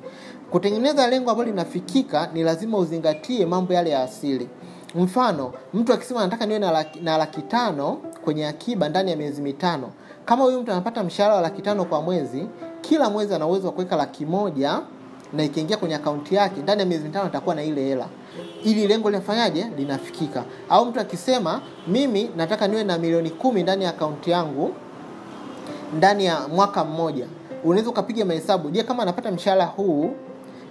Kutengeneza 0.51 1.07
lengo 1.07 1.31
ambalo 1.31 1.49
linafikika 1.49 2.29
ni 2.33 2.43
lazima 2.43 2.77
uzingatie 2.77 3.45
mambo 3.45 3.73
yale 3.73 3.89
ya 3.89 4.03
asili. 4.03 4.47
Mfano 4.95 5.53
mtu 5.73 5.93
akisema 5.93 6.19
anataka 6.19 6.45
niwe 6.45 6.59
na 6.59 6.71
laki, 6.71 6.99
na 6.99 7.17
laki 7.17 7.41
tano 7.41 7.97
kwenye 8.23 8.47
akiba 8.47 8.89
ndani 8.89 9.11
ya 9.11 9.17
miezi 9.17 9.41
mitano 9.41 9.89
kama 10.25 10.43
huyu 10.43 10.61
mtu 10.61 10.71
anapata 10.71 11.03
mshahara 11.03 11.35
wa 11.35 11.41
laki 11.41 11.61
tano 11.61 11.85
kwa 11.85 12.01
mwezi 12.01 12.47
kila 12.81 13.09
mwezi 13.09 13.35
ana 13.35 13.47
uwezo 13.47 13.67
wa 13.67 13.73
kuweka 13.73 13.95
laki 13.95 14.25
moja 14.25 14.79
na 15.33 15.43
ikiingia 15.43 15.77
kwenye 15.77 15.95
akaunti 15.95 16.35
yake 16.35 16.61
ndani 16.61 16.79
ya 16.81 16.85
miezi 16.87 17.03
mitano 17.03 17.25
atakuwa 17.25 17.55
na 17.55 17.63
ile 17.63 17.83
hela. 17.83 18.07
Ili 18.63 18.87
lengo 18.87 19.09
linafanyaje 19.09 19.67
linafikika. 19.77 20.43
Au 20.69 20.85
mtu 20.85 20.99
akisema 20.99 21.61
mimi 21.87 22.29
nataka 22.37 22.67
niwe 22.67 22.83
na 22.83 22.97
milioni 22.97 23.29
kumi 23.29 23.63
ndani 23.63 23.83
ya 23.83 23.89
akaunti 23.89 24.31
yangu 24.31 24.73
ndani 25.97 26.25
ya 26.25 26.47
mwaka 26.47 26.83
mmoja. 26.85 27.25
Unaweza 27.63 27.89
ukapiga 27.89 28.25
mahesabu 28.25 28.69
je 28.69 28.83
kama 28.83 29.03
anapata 29.03 29.31
mshahara 29.31 29.65
huu 29.65 30.11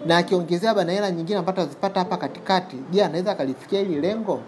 na 0.07 0.17
akiongezea 0.17 0.75
bana 0.75 0.93
hela 0.93 1.11
nyingine 1.11 1.39
apata 1.39 1.63
azipata 1.63 2.01
hapa 2.01 2.17
katikati 2.17 2.77
je 2.91 3.05
anaweza 3.05 3.33
akalifikia 3.33 3.81
hili 3.81 4.01
lengo? 4.01 4.41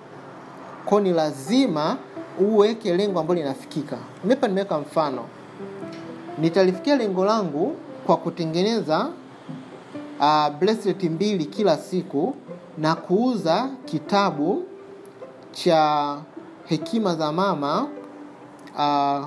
Ko 0.87 1.00
ni 1.00 1.12
lazima 1.12 1.97
uweke 2.40 2.96
lengo 2.96 3.20
ambalo 3.20 3.40
linafikika. 3.40 3.98
Mipa 4.24 4.48
nimeweka 4.48 4.78
mfano. 4.78 5.24
Nitalifikia 6.38 6.96
lengo 6.96 7.24
langu 7.24 7.76
kwa 8.06 8.16
kutengeneza 8.16 9.08
uh, 10.20 10.48
bracelet 10.60 11.02
mbili 11.04 11.44
kila 11.44 11.76
siku 11.78 12.34
na 12.78 12.94
kuuza 12.94 13.68
kitabu 13.84 14.62
cha 15.52 16.16
hekima 16.64 17.14
za 17.14 17.32
mama 17.32 17.88
uh, 18.74 19.26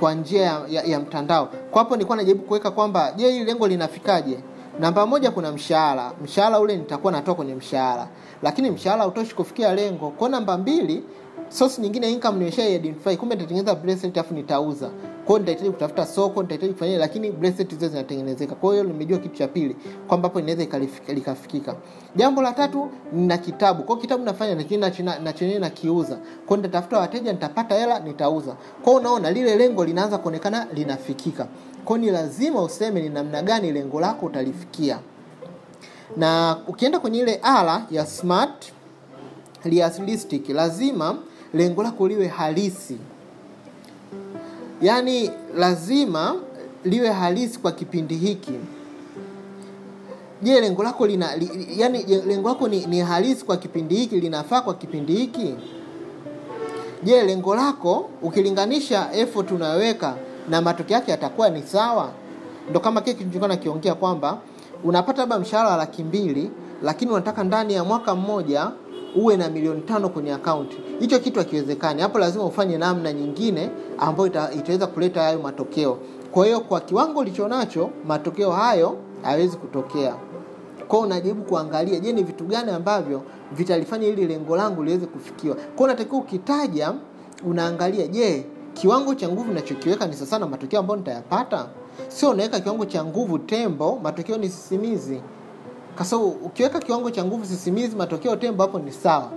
kwa 0.00 0.14
njia 0.14 0.42
ya, 0.42 0.60
ya, 0.68 0.82
ya 0.82 1.00
mtandao. 1.00 1.46
Kwa 1.70 1.78
hapo 1.82 1.94
nilikuwa 1.96 2.16
najaribu 2.16 2.44
kuweka 2.44 2.70
kwamba 2.70 3.12
je 3.16 3.30
hili 3.30 3.44
lengo 3.44 3.68
linafikaje? 3.68 4.38
Namba 4.80 5.06
moja 5.06 5.30
kuna 5.30 5.52
mshahara. 5.52 6.12
Mshahara 6.24 6.60
ule 6.60 6.76
nitakuwa 6.76 7.12
natoa 7.12 7.34
kwenye 7.34 7.54
mshahara. 7.54 8.08
Lakini 8.42 8.70
mshahara 8.70 9.02
hautoshi 9.02 9.34
kufikia 9.34 9.74
lengo. 9.74 10.10
Kwa 10.10 10.28
namba 10.28 10.58
mbili 10.58 11.04
source 11.52 11.82
nyingine 11.82 12.06
ya 12.06 12.12
income 12.12 12.38
nimesha 12.38 12.68
identify. 12.68 13.16
Kumbe 13.16 13.34
nitatengeneza 13.34 13.74
bracelet 13.74 14.18
afu 14.18 14.34
nitauza. 14.34 14.90
Kwao 15.26 15.38
nitahitaji 15.38 15.70
kutafuta 15.70 16.06
soko 16.06 16.42
nitahitaji 16.42 16.72
kufanya 16.72 16.98
lakini 16.98 17.30
bracelet 17.30 17.70
hizo 17.70 17.88
zinatengenezeka. 17.88 18.54
Kwa 18.54 18.72
hiyo 18.72 18.84
nimejua 18.84 19.18
kitu 19.18 19.34
cha 19.36 19.48
pili 19.48 19.76
kwamba 20.08 20.28
hapo 20.28 20.40
inaweza 20.40 20.78
likafikika. 21.08 21.74
Jambo 22.16 22.42
la 22.42 22.52
tatu 22.52 22.88
na 23.12 23.38
kitabu. 23.38 23.82
Kwao 23.82 23.98
kitabu 23.98 24.24
nafanya 24.24 24.54
lakini 24.54 24.80
na- 25.04 25.18
nakiuza. 25.60 26.18
Kwao 26.46 26.56
nitatafuta 26.56 26.98
wateja 26.98 27.32
nitapata 27.32 27.74
hela 27.74 27.98
nitauza. 28.00 28.56
Kwao 28.82 28.96
unaona 28.96 29.30
lile 29.30 29.56
lengo 29.56 29.84
linaanza 29.84 30.18
kuonekana 30.18 30.66
linafikika. 30.74 31.46
Kwao 31.84 31.98
ni 31.98 32.10
lazima 32.10 32.62
useme 32.62 33.00
ni 33.02 33.08
namna 33.08 33.42
gani 33.42 33.72
lengo 33.72 34.00
lako 34.00 34.26
utalifikia. 34.26 34.98
Na 36.16 36.56
ukienda 36.68 36.98
kwenye 37.00 37.18
ile 37.18 37.34
ala 37.42 37.86
ya 37.90 38.06
smart 38.06 38.72
realistic 39.64 40.48
lazima 40.48 41.16
lengo 41.54 41.82
lako 41.82 42.08
liwe 42.08 42.26
halisi. 42.28 42.98
Yaani 44.82 45.30
lazima 45.56 46.34
liwe 46.84 47.08
halisi 47.10 47.58
kwa 47.58 47.72
kipindi 47.72 48.14
hiki. 48.16 48.52
Je 50.42 50.60
lengo 50.60 50.82
lako 50.82 51.06
lina 51.06 51.36
li, 51.36 51.68
yani 51.76 52.02
lengo 52.26 52.48
lako 52.48 52.68
ni, 52.68 52.86
ni 52.86 53.00
halisi 53.00 53.44
kwa 53.44 53.56
kipindi 53.56 53.94
hiki 53.96 54.20
linafaa 54.20 54.60
kwa 54.60 54.74
kipindi 54.74 55.12
hiki? 55.14 55.54
Je 57.02 57.22
lengo 57.22 57.54
lako 57.54 58.10
ukilinganisha 58.22 59.12
effort 59.12 59.50
unayoweka 59.52 60.14
na 60.48 60.60
matokeo 60.62 60.94
yake 60.94 61.10
yatakuwa 61.10 61.48
ni 61.50 61.62
sawa? 61.62 62.10
Ndo 62.70 62.80
kama 62.80 63.00
kile 63.00 63.14
kilichokuwa 63.14 63.48
nakiongea 63.48 63.94
kwamba 63.94 64.38
unapata 64.84 65.18
labda 65.22 65.38
mshahara 65.38 65.68
wa 65.70 65.76
laki 65.76 66.04
mbili 66.04 66.50
lakini 66.82 67.10
unataka 67.10 67.44
ndani 67.44 67.74
ya 67.74 67.84
mwaka 67.84 68.14
mmoja 68.14 68.70
uwe 69.16 69.36
na 69.36 69.48
milioni 69.48 69.80
tano 69.80 70.08
kwenye 70.08 70.32
akaunti 70.32 70.76
hicho 71.00 71.18
kitu 71.18 71.38
hakiwezekani. 71.38 72.02
Hapo 72.02 72.18
lazima 72.18 72.44
ufanye 72.44 72.78
namna 72.78 73.12
nyingine 73.12 73.70
ambayo 73.98 74.26
ita, 74.26 74.50
itaweza 74.52 74.86
kuleta 74.86 75.22
hayo 75.22 75.38
matokeo. 75.38 75.98
Kwa 76.32 76.46
hiyo 76.46 76.60
kwa 76.60 76.80
kiwango 76.80 77.20
ulichonacho, 77.20 77.90
matokeo 78.06 78.50
hayo 78.50 78.96
hayawezi 79.22 79.56
kutokea. 79.56 80.14
Kwa 80.88 80.98
unajaribu 81.00 81.42
kuangalia 81.42 82.00
je 82.00 82.12
ni 82.12 82.22
vitu 82.22 82.44
gani 82.44 82.70
ambavyo 82.70 83.22
vitalifanya 83.52 84.08
ili 84.08 84.26
lengo 84.26 84.56
langu 84.56 84.84
liweze 84.84 85.06
kufikiwa. 85.06 85.56
Kwa 85.76 85.84
unatakiwa 85.84 86.18
ukitaja 86.20 86.92
unaangalia 87.46 88.06
je 88.06 88.46
kiwango 88.74 89.14
cha 89.14 89.28
nguvu 89.28 89.52
nachokiweka 89.52 90.06
ni 90.06 90.12
sasa 90.14 90.38
matokeo 90.38 90.80
ambayo 90.80 90.96
nitayapata? 90.98 91.66
Sio 92.08 92.30
unaweka 92.30 92.60
kiwango 92.60 92.84
cha 92.84 93.04
nguvu 93.04 93.38
tembo 93.38 93.98
matokeo 94.02 94.36
ni 94.38 94.48
sisimizi 94.48 95.20
kwa 95.96 96.04
sababu 96.04 96.28
ukiweka 96.28 96.78
kiwango 96.80 97.10
cha 97.10 97.24
nguvu 97.24 97.44
sisimizi 97.46 97.96
matokeo 97.96 98.36
tembo 98.36 98.62
hapo 98.62 98.78
ni 98.78 98.92
sawa. 98.92 99.30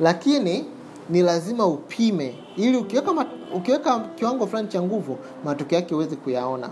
Lakini 0.00 0.64
ni 1.10 1.22
lazima 1.22 1.66
upime. 1.66 2.34
Ili 2.56 2.76
ukiweka, 2.76 3.12
mat, 3.12 3.26
ukiweka 3.54 3.98
kiwango 3.98 4.46
fulani 4.46 4.68
cha 4.68 4.82
nguvu 4.82 5.18
matokeo 5.44 5.76
yake 5.78 5.94
uweze 5.94 6.16
kuyaona. 6.16 6.70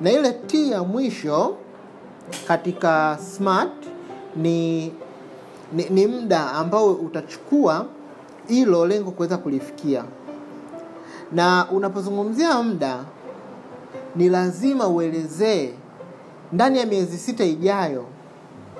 Na 0.00 0.12
ile 0.12 0.32
t 0.32 0.70
ya 0.70 0.82
mwisho 0.82 1.54
katika 2.48 3.18
smart 3.36 3.72
ni, 4.36 4.92
ni, 5.72 5.84
ni 5.90 6.06
muda 6.06 6.52
ambao 6.52 6.92
utachukua 6.92 7.86
hilo 8.48 8.86
lengo 8.86 9.10
kuweza 9.10 9.36
kulifikia. 9.36 10.04
Na 11.32 11.66
unapozungumzia 11.70 12.62
muda 12.62 13.04
ni 14.16 14.28
lazima 14.28 14.86
uelezee 14.88 15.70
ndani 16.52 16.78
ya 16.78 16.86
miezi 16.86 17.18
sita 17.18 17.44
ijayo 17.44 18.04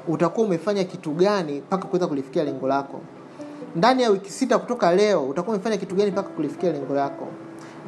utakuwa 0.09 0.47
umefanya 0.47 0.85
kitu 0.85 1.11
gani 1.11 1.61
mpaka 1.61 1.87
kuweza 1.89 2.07
kulifikia 2.07 2.45
lengo 2.45 2.69
lako. 2.69 3.01
Ndani 3.77 4.03
ya 4.03 4.11
wiki 4.11 4.31
sita 4.31 4.59
kutoka 4.59 4.95
leo 4.95 5.25
utakuwa 5.25 5.55
umefanya 5.57 5.77
kitu 5.77 5.95
gani 5.95 6.11
mpaka 6.11 6.29
kulifikia 6.29 6.73
lengo 6.73 6.95
lako. 6.95 7.27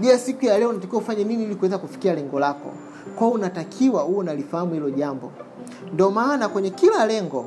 Je 0.01 0.19
siku 0.19 0.45
ya 0.45 0.59
leo 0.59 0.69
unatakiwa 0.69 1.01
ufanye 1.03 1.25
nini 1.25 1.43
ili 1.45 1.55
kuweza 1.55 1.79
kufikia 1.79 2.15
lengo 2.15 2.39
lako? 2.41 2.73
Kwao 3.17 3.31
unatakiwa 3.31 4.03
huo 4.03 4.19
unalifahamu 4.19 4.75
hilo 4.75 4.91
jambo. 4.91 5.33
Ndio 5.93 6.11
maana 6.11 6.49
kwenye 6.49 6.71
kila 6.71 7.07
lengo 7.07 7.45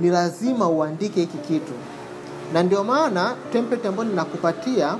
ni 0.00 0.08
lazima 0.10 0.68
uandike 0.68 1.20
hiki 1.20 1.38
kitu. 1.38 1.72
Na 2.52 2.62
ndio 2.62 2.84
maana 2.84 3.34
template 3.52 3.88
ambayo 3.88 4.08
ninakupatia 4.08 4.96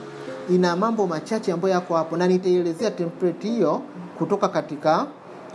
ina 0.50 0.76
mambo 0.76 1.06
machache 1.06 1.52
ambayo 1.52 1.74
yako 1.74 1.94
hapo 1.96 2.16
na 2.16 2.26
nitaielezea 2.28 2.90
template 2.90 3.48
hiyo 3.48 3.80
kutoka 4.18 4.48
katika 4.48 5.06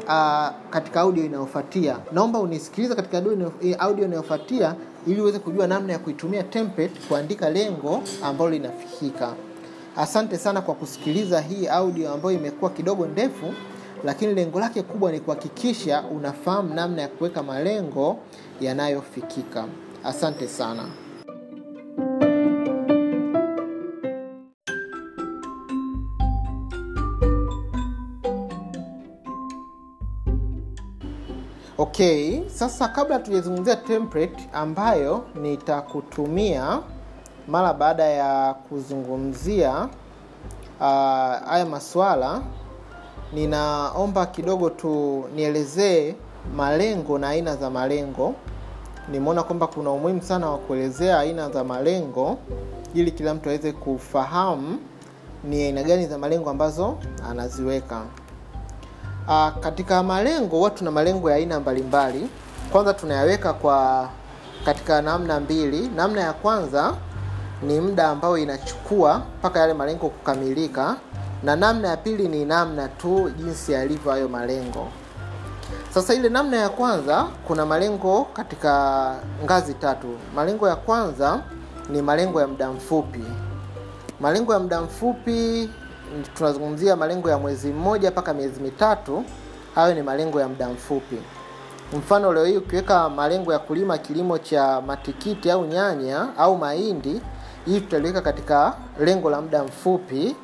uh, 0.03 0.47
katika 0.69 1.01
audio 1.01 1.25
inayofuatia. 1.25 1.97
Naomba 2.11 2.39
unisikilize 2.39 2.95
katika 2.95 3.17
audio 3.79 4.05
inayofuatia 4.05 4.75
ili 5.07 5.21
uweze 5.21 5.39
kujua 5.39 5.67
namna 5.67 5.93
ya 5.93 5.99
kuitumia 5.99 6.43
template 6.43 6.93
kuandika 7.07 7.49
lengo 7.49 8.01
ambalo 8.23 8.49
linafikika. 8.49 9.33
Asante 9.97 10.37
sana 10.37 10.61
kwa 10.61 10.75
kusikiliza 10.75 11.41
hii 11.41 11.67
audio 11.67 12.13
ambayo 12.13 12.35
imekuwa 12.37 12.71
kidogo 12.71 13.05
ndefu 13.05 13.53
lakini 14.03 14.33
lengo 14.33 14.59
lake 14.59 14.81
kubwa 14.81 15.11
ni 15.11 15.19
kuhakikisha 15.19 16.01
unafahamu 16.01 16.73
namna 16.73 17.01
ya 17.01 17.07
kuweka 17.07 17.43
malengo 17.43 18.17
yanayofikika. 18.61 19.65
Asante 20.03 20.47
sana 20.47 20.83
okay 31.77 32.41
sasa 32.49 32.87
kabla 32.87 33.19
tujazungumzia 33.19 33.75
template 33.75 34.49
ambayo 34.53 35.23
nitakutumia 35.41 36.79
mara 37.47 37.73
baada 37.73 38.03
ya 38.03 38.53
kuzungumzia 38.53 39.89
uh, 40.79 40.85
haya 41.49 41.65
maswala 41.69 42.41
ninaomba 43.33 44.25
kidogo 44.25 44.69
tu 44.69 45.23
nielezee 45.35 46.15
malengo 46.55 47.17
na 47.19 47.29
aina 47.29 47.55
za 47.55 47.69
malengo. 47.69 48.33
Nimeona 49.11 49.43
kwamba 49.43 49.67
kuna 49.67 49.91
umuhimu 49.91 50.21
sana 50.21 50.49
wa 50.49 50.57
kuelezea 50.57 51.19
aina 51.19 51.49
za 51.49 51.63
malengo 51.63 52.37
ili 52.93 53.11
kila 53.11 53.33
mtu 53.33 53.49
aweze 53.49 53.71
kufahamu 53.71 54.77
ni 55.43 55.63
aina 55.63 55.83
gani 55.83 56.07
za 56.07 56.17
malengo 56.17 56.49
ambazo 56.49 56.97
anaziweka 57.29 58.01
uh, 59.27 59.49
katika 59.59 60.03
malengo 60.03 60.55
huwa 60.57 60.69
tuna 60.69 60.91
malengo 60.91 61.29
ya 61.29 61.35
aina 61.35 61.59
mbalimbali. 61.59 62.29
Kwanza 62.71 62.93
tunayaweka 62.93 63.53
kwa 63.53 64.09
katika 64.65 65.01
namna 65.01 65.39
mbili. 65.39 65.87
Namna 65.95 66.21
ya 66.21 66.33
kwanza 66.33 66.93
ni 67.63 67.79
muda 67.79 68.07
ambao 68.09 68.37
inachukua 68.37 69.21
mpaka 69.39 69.59
yale 69.59 69.73
malengo 69.73 70.09
kukamilika. 70.09 70.95
Na 71.43 71.55
namna 71.55 71.87
ya 71.87 71.97
pili 71.97 72.27
ni 72.27 72.45
namna 72.45 72.87
tu 72.87 73.29
jinsi 73.37 73.71
yalivyo 73.71 74.11
hayo 74.11 74.27
malengo. 74.29 74.87
Sasa 75.93 76.13
ile 76.13 76.29
namna 76.29 76.57
ya 76.57 76.69
kwanza 76.69 77.25
kuna 77.47 77.65
malengo 77.65 78.27
katika 78.33 79.15
ngazi 79.43 79.73
tatu. 79.73 80.07
Malengo 80.35 80.67
ya 80.69 80.75
kwanza 80.75 81.39
ni 81.89 82.01
malengo 82.01 82.41
ya 82.41 82.47
muda 82.47 82.71
mfupi. 82.71 83.23
Malengo 84.19 84.53
ya 84.53 84.59
muda 84.59 84.81
mfupi 84.81 85.69
tunazungumzia 86.37 86.95
malengo 86.95 87.29
ya 87.29 87.37
mwezi 87.37 87.67
mmoja 87.73 88.11
mpaka 88.11 88.33
miezi 88.33 88.61
mitatu. 88.61 89.23
Hayo 89.75 89.93
ni 89.93 90.01
malengo 90.01 90.39
ya 90.41 90.47
muda 90.47 90.69
mfupi. 90.69 91.17
Mfano 91.97 92.33
leo 92.33 92.45
hii 92.45 92.57
ukiweka 92.57 93.09
malengo 93.09 93.53
ya 93.53 93.59
kulima 93.59 93.97
kilimo 93.97 94.37
cha 94.37 94.81
matikiti 94.81 95.51
au 95.51 95.65
nyanya 95.65 96.27
au 96.37 96.57
mahindi 96.57 97.21
hii 97.65 97.79
tutaliweka 97.81 98.21
katika 98.21 98.73
lengo 98.99 99.29
la 99.29 99.41
muda 99.41 99.63
mfupi 99.63 100.35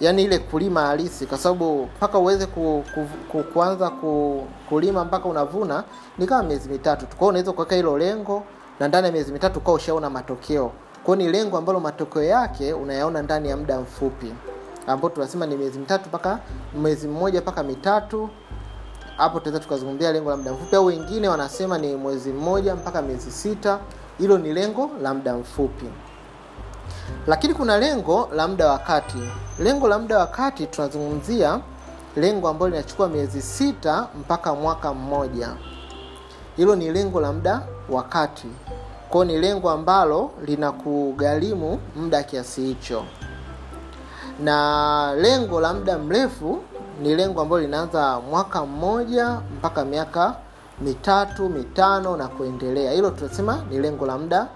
yaani 0.00 0.22
ile 0.24 0.38
kulima 0.38 0.80
halisi. 0.86 1.26
Kwa 1.26 1.38
sababu 1.38 1.88
mpaka 1.96 2.18
uweze 2.18 2.46
ku, 2.46 2.84
ku, 2.94 3.06
ku, 3.32 3.42
kuanza 3.42 3.90
ku, 3.90 4.42
kulima 4.68 5.04
mpaka 5.04 5.28
unavuna 5.28 5.84
ni 6.18 6.26
kama 6.26 6.42
miezi 6.42 6.68
mitatu 6.68 7.06
kwao 7.16 7.28
unaweza 7.28 7.52
kuweka 7.52 7.76
hilo 7.76 7.98
lengo 7.98 8.42
na 8.80 8.88
ndani 8.88 9.06
ya 9.06 9.12
miezi 9.12 9.32
mitatu 9.32 9.58
ukawa 9.58 9.76
ushaona 9.76 10.10
matokeo. 10.10 10.72
Kwao 11.04 11.16
ni 11.16 11.28
lengo 11.28 11.58
ambalo 11.58 11.80
matokeo 11.80 12.22
yake 12.22 12.72
unayaona 12.72 13.22
ndani 13.22 13.48
ya 13.48 13.56
muda 13.56 13.80
mfupi 13.80 14.32
ambao 14.86 15.10
tunasema 15.10 15.46
ni 15.46 15.56
miezi 15.56 15.78
mitatu 15.78 16.08
mpaka 16.08 16.38
mwezi 16.74 17.08
mmoja 17.08 17.40
mpaka 17.40 17.62
mitatu. 17.62 18.28
Hapo 19.16 19.40
tunaweza 19.40 19.64
tukazungumzia 19.64 20.12
lengo 20.12 20.30
la 20.30 20.36
muda 20.36 20.52
mfupi 20.52 20.76
au 20.76 20.86
wengine 20.86 21.28
wanasema 21.28 21.78
ni 21.78 21.96
mwezi 21.96 22.32
mmoja 22.32 22.74
mpaka 22.74 23.02
miezi 23.02 23.30
sita. 23.30 23.78
Hilo 24.18 24.38
ni 24.38 24.52
lengo 24.52 24.90
la 25.02 25.14
muda 25.14 25.34
mfupi. 25.34 25.86
Lakini 27.26 27.54
kuna 27.54 27.78
lengo 27.78 28.28
la 28.34 28.48
muda 28.48 28.66
wa 28.70 29.02
lengo 29.58 29.88
la 29.88 29.98
muda 29.98 30.18
wa 30.18 30.50
tunazungumzia 30.50 31.60
lengo 32.16 32.48
ambalo 32.48 32.70
linachukua 32.70 33.08
miezi 33.08 33.42
sita 33.42 34.08
mpaka 34.20 34.54
mwaka 34.54 34.94
mmoja. 34.94 35.48
Hilo 36.56 36.76
ni 36.76 36.90
lengo 36.92 37.20
la 37.20 37.32
muda 37.32 37.62
wa 37.88 38.02
kati. 38.02 38.48
Kwao 39.08 39.24
ni 39.24 39.38
lengo 39.38 39.70
ambalo 39.70 40.30
linakugharimu 40.46 41.78
muda 41.96 42.22
kiasi 42.22 42.60
hicho 42.60 43.04
na 44.40 45.14
lengo 45.14 45.60
la 45.60 45.74
muda 45.74 45.98
mrefu 45.98 46.58
ni 47.02 47.14
lengo 47.14 47.40
ambalo 47.40 47.62
linaanza 47.62 48.20
mwaka 48.30 48.66
mmoja 48.66 49.40
mpaka 49.58 49.84
miaka 49.84 50.34
mitatu 50.80 51.48
mitano 51.48 52.16
na 52.16 52.28
kuendelea. 52.28 52.92
Hilo 52.92 53.10
tunasema 53.10 53.58
ni 53.70 53.78
lengo 53.78 54.06
la 54.06 54.18
muda 54.18 54.46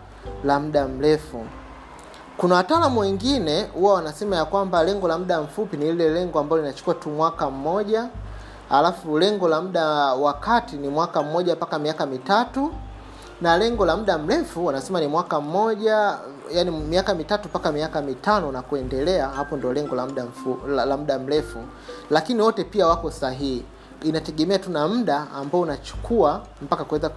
la 0.44 0.60
muda 0.60 0.88
mrefu. 0.88 1.46
Kuna 2.36 2.54
wataalamu 2.54 3.00
wengine 3.00 3.62
huwa 3.64 3.94
wanasema 3.94 4.36
ya 4.36 4.44
kwamba 4.44 4.84
lengo 4.84 5.08
la 5.08 5.18
muda 5.18 5.40
mfupi 5.40 5.76
ni 5.76 5.84
lile 5.84 6.08
lengo 6.08 6.38
ambalo 6.40 6.62
linachukua 6.62 6.94
tu 6.94 7.10
mwaka 7.10 7.50
mmoja 7.50 8.08
alafu 8.70 9.18
lengo 9.18 9.48
la 9.48 9.60
muda 9.62 9.84
wa 10.14 10.32
kati 10.32 10.76
ni 10.76 10.88
mwaka 10.88 11.22
mmoja 11.22 11.54
mpaka 11.54 11.78
miaka 11.78 12.06
mitatu 12.06 12.72
na 13.40 13.56
lengo 13.58 13.84
la 13.86 13.96
muda 13.96 14.18
mrefu 14.18 14.66
wanasema 14.66 15.00
ni 15.00 15.06
mwaka 15.06 15.40
mmoja 15.40 16.18
yani 16.52 16.70
miaka 16.70 17.14
mitatu 17.14 17.48
mpaka 17.48 17.72
miaka 17.72 18.02
mitano 18.02 18.52
na 18.52 18.62
kuendelea. 18.62 19.28
Hapo 19.28 19.56
ndio 19.56 19.72
lengo 19.72 19.94
la 19.94 20.06
muda 20.06 20.24
la, 20.68 20.84
la 20.84 20.96
mrefu. 20.96 21.58
Lakini 22.10 22.42
wote 22.42 22.64
pia 22.64 22.86
wako 22.86 23.10
sahihi. 23.10 23.64
Inategemea 24.02 24.58
tu 24.58 24.70
na 24.70 24.88
muda 24.88 25.26
ambao 25.36 25.60
unachukua 25.60 26.42
mpaka 26.62 26.84
kuweza 26.84 27.08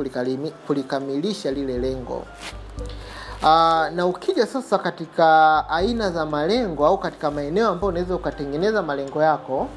kulikamilisha 0.68 1.52
lile 1.52 1.78
lengo. 1.78 2.24
Uh, 3.42 3.50
na 3.96 4.06
ukija 4.06 4.46
sasa 4.48 4.78
katika 4.78 5.64
aina 5.70 6.12
za 6.12 6.26
malengo 6.26 6.86
au 6.88 6.98
katika 6.98 7.32
maeneo 7.32 7.70
ambayo 7.70 7.90
unaweza 7.90 8.16
ukatengeneza 8.16 8.82
malengo 8.82 9.24
yako 9.24 9.68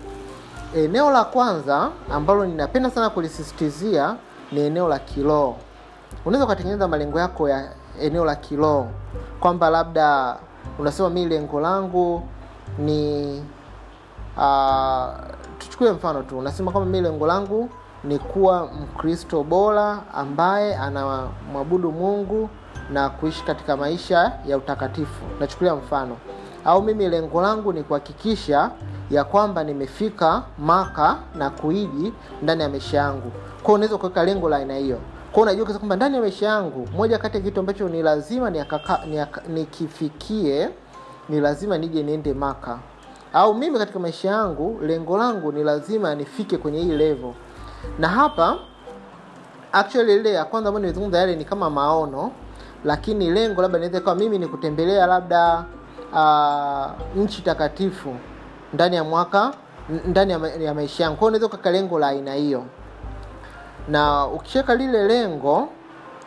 eneo 0.76 1.10
la 1.10 1.24
kwanza 1.24 1.90
ambalo 2.12 2.46
ninapenda 2.46 2.90
sana 2.90 3.10
kulisisitizia 3.10 4.16
ni 4.52 4.60
eneo 4.60 4.88
la 4.88 4.98
kiroho 4.98 5.56
unaweza 6.24 6.44
ukatengeneza 6.44 6.88
malengo 6.88 7.18
yako 7.20 7.48
ya 7.48 7.68
eneo 8.00 8.24
la 8.24 8.36
kiroho 8.36 8.86
kwamba 9.40 9.70
labda 9.70 10.36
unasema 10.78 11.10
mi 11.10 11.26
lengo 11.26 11.60
langu 11.60 12.22
ni 12.78 13.42
uh, 14.36 15.06
tuchukue 15.58 15.92
mfano 15.92 16.22
tu 16.22 16.38
unasema 16.38 16.70
kwamba 16.72 16.90
mi 16.90 17.00
lengo 17.00 17.26
langu 17.26 17.68
ni 18.04 18.18
kuwa 18.18 18.66
mkristo 18.82 19.42
bora 19.42 19.98
ambaye 20.14 20.76
anamwabudu 20.76 21.92
mungu 21.92 22.48
na 22.90 23.08
kuishi 23.10 23.44
katika 23.44 23.76
maisha 23.76 24.32
ya 24.46 24.56
utakatifu. 24.58 25.24
Nachukulia 25.40 25.74
mfano. 25.74 26.16
Au 26.64 26.82
mimi 26.82 27.08
lengo 27.08 27.42
langu 27.42 27.72
ni 27.72 27.82
kuhakikisha 27.82 28.70
ya 29.10 29.24
kwamba 29.24 29.64
nimefika 29.64 30.42
maka 30.58 31.16
na 31.34 31.50
kuiji 31.50 32.12
ndani 32.42 32.62
ya 32.62 32.68
maisha 32.68 32.96
yangu. 32.96 33.32
Kwao 33.62 33.74
unaweza 33.74 33.98
kuweka 33.98 34.24
lengo 34.24 34.48
la 34.48 34.56
aina 34.56 34.74
hiyo 34.76 34.98
kwao 35.36 35.42
unajua 35.42 35.66
kwamba 35.66 35.96
ndani 35.96 36.14
ya 36.14 36.20
maisha 36.20 36.46
yangu 36.46 36.88
moja 36.96 37.18
kati 37.18 37.36
ya 37.36 37.42
kitu 37.42 37.60
ambacho 37.60 37.88
ni 37.88 38.02
lazima 38.02 38.50
nikifikie 39.48 40.66
ni, 40.66 40.72
ni 41.28 41.40
lazima 41.40 41.78
nije 41.78 42.02
niende 42.02 42.34
maka. 42.34 42.78
Au 43.32 43.54
mimi 43.54 43.78
katika 43.78 43.98
maisha 43.98 44.28
yangu 44.28 44.78
lengo 44.82 45.18
langu 45.18 45.52
ni 45.52 45.64
lazima 45.64 46.14
nifike 46.14 46.56
kwenye 46.56 46.82
hii 46.82 46.92
level. 46.92 47.32
Na 47.98 48.08
hapa 48.08 48.58
actually 49.72 50.14
ile 50.14 50.32
ya 50.32 50.44
kwanza 50.44 50.68
ambayo 50.68 50.80
nimezungumza 50.80 51.18
yale 51.18 51.36
ni 51.36 51.44
kama 51.44 51.70
maono 51.70 52.30
lakini 52.84 53.30
lengo 53.30 53.62
labda 53.62 53.78
inaweza 53.78 53.98
ikawa 53.98 54.16
mimi 54.16 54.38
ni 54.38 54.46
kutembelea 54.46 55.06
labda 55.06 55.64
uh, 56.12 57.16
nchi 57.16 57.42
takatifu 57.42 58.14
ndani 58.72 58.96
ya 58.96 59.04
mwaka 59.04 59.54
ndani 60.06 60.32
ya, 60.32 60.38
ma, 60.38 60.48
ya 60.48 60.74
maisha 60.74 61.04
yangu. 61.04 61.16
Kwao 61.16 61.28
unaweza 61.28 61.46
ukaka 61.46 61.70
lengo 61.70 61.98
la 61.98 62.08
aina 62.08 62.34
hiyo 62.34 62.64
na 63.88 64.26
ukishaweka 64.26 64.74
lile 64.74 65.04
lengo 65.08 65.68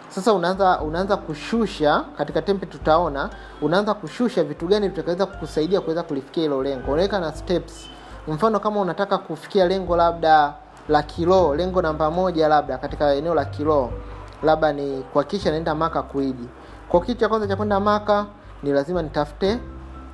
sasa 0.10 0.34
unaanza 0.34 0.82
unaanza 0.82 1.18
kushusha 1.18 2.06
katika 2.18 2.42
tempe 2.42 2.66
tutaona 2.66 3.30
unaanza 3.62 3.94
kushusha 3.94 4.44
vitu 4.44 4.68
gani 4.68 4.88
vitakaweza 4.90 5.26
kukusaidia 5.26 5.82
kuweza 5.82 6.04
kulifikia 6.04 6.44
hilo 6.44 6.64
lengo. 6.64 6.92
Unaweka 6.92 7.20
na 7.20 7.32
steps. 7.34 7.90
Mfano 8.28 8.60
kama 8.60 8.82
unataka 8.82 9.18
kufikia 9.18 9.68
lengo 9.68 9.96
labda 9.98 10.54
la 10.90 11.04
kilo 11.04 11.56
lengo 11.56 11.82
namba 11.82 12.12
moja 12.12 12.48
labda 12.48 12.78
katika 12.78 13.14
eneo 13.14 13.34
la 13.36 13.46
kilo 13.46 13.90
labda 14.44 14.74
ni 14.74 15.04
kuhakikisha 15.04 15.52
naenda 15.52 15.76
maka 15.76 16.02
kuiji 16.02 16.48
kwa 16.90 17.02
kitu 17.02 17.20
cha 17.20 17.30
kwanza 17.30 17.48
cha 17.48 17.56
kwenda 17.56 17.80
maka 17.80 18.26
ni 18.64 18.72
lazima 18.72 19.02
nitafute 19.02 19.60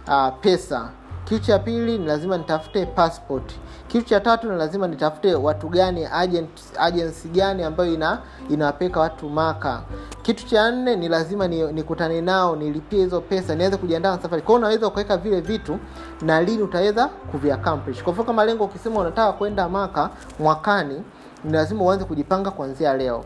uh, 0.08 0.28
pesa 0.42 0.90
kitu 1.26 1.46
cha 1.46 1.60
pili 1.60 1.98
ni 1.98 2.06
lazima 2.06 2.38
nitafute 2.38 2.86
passport. 2.86 3.54
Kitu 3.88 4.06
cha 4.10 4.20
tatu 4.20 4.52
ni 4.52 4.58
lazima 4.58 4.88
nitafute 4.88 5.36
watu 5.36 5.70
gani 5.70 6.06
agent 6.12 6.50
agency 6.78 7.28
gani 7.28 7.64
ambayo 7.64 7.94
ina 7.94 8.20
inawapeka 8.50 9.00
watu 9.00 9.30
maka. 9.30 9.82
Kitu 10.22 10.46
cha 10.46 10.72
nne 10.72 10.96
ni 10.96 11.10
lazima 11.10 11.48
ni- 11.48 11.72
nikutane 11.74 12.22
nao 12.22 12.56
nilipie 12.56 13.00
hizo 13.04 13.22
pesa 13.22 13.56
niweze 13.56 13.78
kujiandaa 13.78 14.16
na 14.16 14.22
safari. 14.22 14.42
Kwao 14.42 14.58
unaweza 14.58 14.88
ukaweka 14.88 15.18
vile 15.18 15.42
vitu 15.42 15.80
na 16.22 16.42
lini 16.42 16.64
utaweza 16.64 17.08
kuviaccomplish. 17.08 18.04
Kwa 18.04 18.14
kama 18.14 18.46
lengo 18.46 18.64
ukisema 18.64 19.00
unataka 19.00 19.34
kwenda 19.34 19.70
maka 19.70 20.10
mwakani 20.40 21.04
ni 21.44 21.52
lazima 21.54 21.84
uanze 21.84 22.06
kujipanga 22.06 22.52
kuanzia 22.52 22.98
leo. 22.98 23.24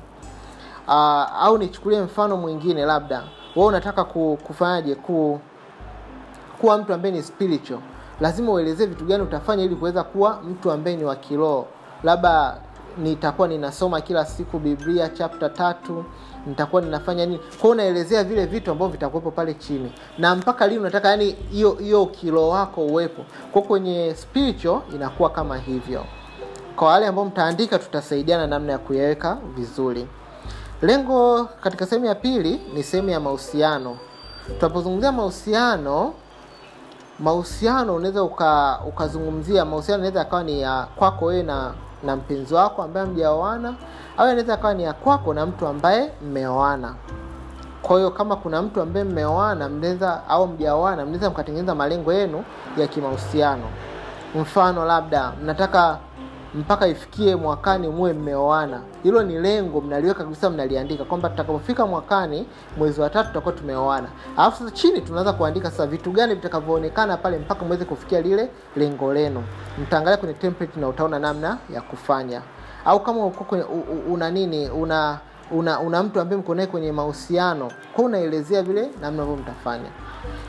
Uh, 0.88 0.94
au 1.44 1.58
nichukulie 1.58 2.02
mfano 2.02 2.38
mwingine 2.38 2.86
labda. 2.86 3.24
Wewe 3.56 3.68
unataka 3.68 4.04
ku, 4.04 4.38
kufanyaje 4.48 4.96
ku 4.96 5.40
kuwa 6.62 6.78
mtu 6.78 6.93
ambaye 6.93 7.13
ni 7.13 7.24
spiritual. 7.24 7.80
Lazima 8.22 8.52
uelezee 8.52 8.86
vitu 8.86 9.06
gani 9.06 9.24
utafanya 9.24 9.63
ili 9.63 9.76
kuweza 9.76 10.04
kuwa 10.04 10.41
mtu 10.41 10.72
ambaye 10.72 10.95
ni 10.98 11.04
wa 11.04 11.15
kiroho. 11.15 11.67
Labda 12.04 12.58
nitakuwa 12.98 13.48
ninasoma 13.48 14.02
kila 14.02 14.26
siku 14.26 14.60
biblia 14.60 15.10
chapta 15.10 15.50
tatu 15.50 16.06
nitakuwa 16.48 16.82
ninafanya 16.82 17.26
nini. 17.26 17.39
Kwao 17.62 17.72
unaelezea 17.72 18.24
vile 18.24 18.45
vitu 18.45 18.72
ambavyo 18.72 18.91
vitakuwepo 18.91 19.32
pale 19.32 19.54
chini. 19.54 19.91
Na 20.17 20.36
mpaka 20.36 20.67
lini 20.67 20.80
unataka 20.80 21.10
yani 21.10 21.32
hiyo 21.52 21.72
hiyo 21.72 22.06
kiroho 22.06 22.50
wako 22.50 22.82
uwepo. 22.86 23.22
Kwa 23.52 23.62
kwenye 23.62 24.15
spiritual 24.15 24.82
inakuwa 24.95 25.30
kama 25.30 25.58
hivyo. 25.58 26.06
Kwa 26.76 26.88
wale 26.88 27.08
ambao 27.08 27.26
mtaandika 27.26 27.80
tutasaidiana 27.80 28.48
namna 28.48 28.72
ya 28.72 28.78
kuyaweka 28.78 29.38
vizuri. 29.56 30.08
Lengo 30.82 31.45
katika 31.62 31.86
sehemu 31.86 32.06
ya 32.06 32.15
pili 32.15 32.62
ni 32.74 32.84
sehemu 32.84 33.10
ya 33.10 33.19
mahusiano. 33.19 33.98
Tunapozungumzia 34.60 35.12
mahusiano 35.12 36.13
mahusiano 37.20 37.96
unaweza 37.96 38.24
uka, 38.24 38.80
ukazungumzia 38.88 39.66
mahusiano 39.66 39.98
inaweza 40.00 40.22
akawa 40.22 40.44
ni 40.44 40.62
ya 40.62 40.88
kwako 40.96 41.26
wewe 41.26 41.44
na 41.44 41.72
na 42.04 42.16
mpenzi 42.16 42.54
wako 42.54 42.84
ambaye 42.84 43.06
mjaoana 43.06 43.74
au 44.18 44.26
anaweza 44.26 44.54
akawa 44.54 44.74
ni 44.74 44.84
ya 44.84 44.94
kwako 44.94 45.34
na 45.34 45.46
mtu 45.46 45.68
ambaye 45.68 46.12
mmeoana. 46.22 46.94
Kwa 47.82 47.98
hiyo 47.98 48.12
kama 48.12 48.36
kuna 48.36 48.62
mtu 48.62 48.82
ambaye 48.82 49.06
mmeoana 49.06 49.70
mnaweza 49.70 50.22
au 50.30 50.48
mjaoana 50.48 51.04
mnaweza 51.06 51.30
mkatengeneza 51.30 51.76
malengo 51.76 52.14
yenu 52.14 52.44
ya 52.78 52.88
kimahusiano. 52.88 53.64
Mfano 54.36 54.86
labda 54.86 55.32
mnataka 55.44 55.98
mpaka 56.56 56.88
ifikie 56.88 57.36
mwakani 57.36 57.88
muwe 57.88 58.14
mmeoana. 58.14 58.82
Hilo 59.04 59.24
ni 59.24 59.40
lengo 59.40 59.82
mnaliweka 59.82 60.24
kabisa 60.24 60.50
mnaliandika 60.50 61.06
kwamba 61.06 61.30
tutakapofika 61.30 61.86
mwakani 61.86 62.48
mwezi 62.78 63.02
wa 63.02 63.10
tatu 63.10 63.28
tutakuwa 63.28 63.54
tumeoana. 63.54 64.08
Alafu 64.38 64.58
sasa 64.58 64.72
chini 64.72 65.02
tunaanza 65.02 65.34
kuandika 65.34 65.72
sasa 65.72 65.88
vitu 65.88 66.12
gani 66.12 66.36
vitakavyoonekana 66.36 67.18
pale 67.18 67.38
mpaka 67.38 67.66
mweze 67.66 67.86
kufikia 67.86 68.22
lile 68.22 68.50
lengo 68.76 69.14
leno. 69.14 69.44
mtaangalia 69.82 70.18
kwenye 70.18 70.34
template 70.34 70.80
na 70.80 70.88
utaona 70.88 71.20
namna 71.20 71.58
ya 71.74 71.82
kufanya. 71.82 72.42
Au 72.86 73.00
kama 73.04 73.26
uko 73.26 73.44
kwenye, 73.44 73.64
una 74.10 74.32
nini 74.32 74.70
una 74.70 75.20
una, 75.52 75.80
una 75.80 76.04
mtu 76.04 76.20
ambaye 76.22 76.42
mko 76.42 76.56
naye 76.56 76.68
kwenye 76.68 76.92
mahusiano 76.92 77.72
kwa 77.96 78.06
unaelezea 78.06 78.64
vile 78.64 78.82
namna 78.82 79.08
ambavyo 79.08 79.36
mtafanya. 79.36 79.90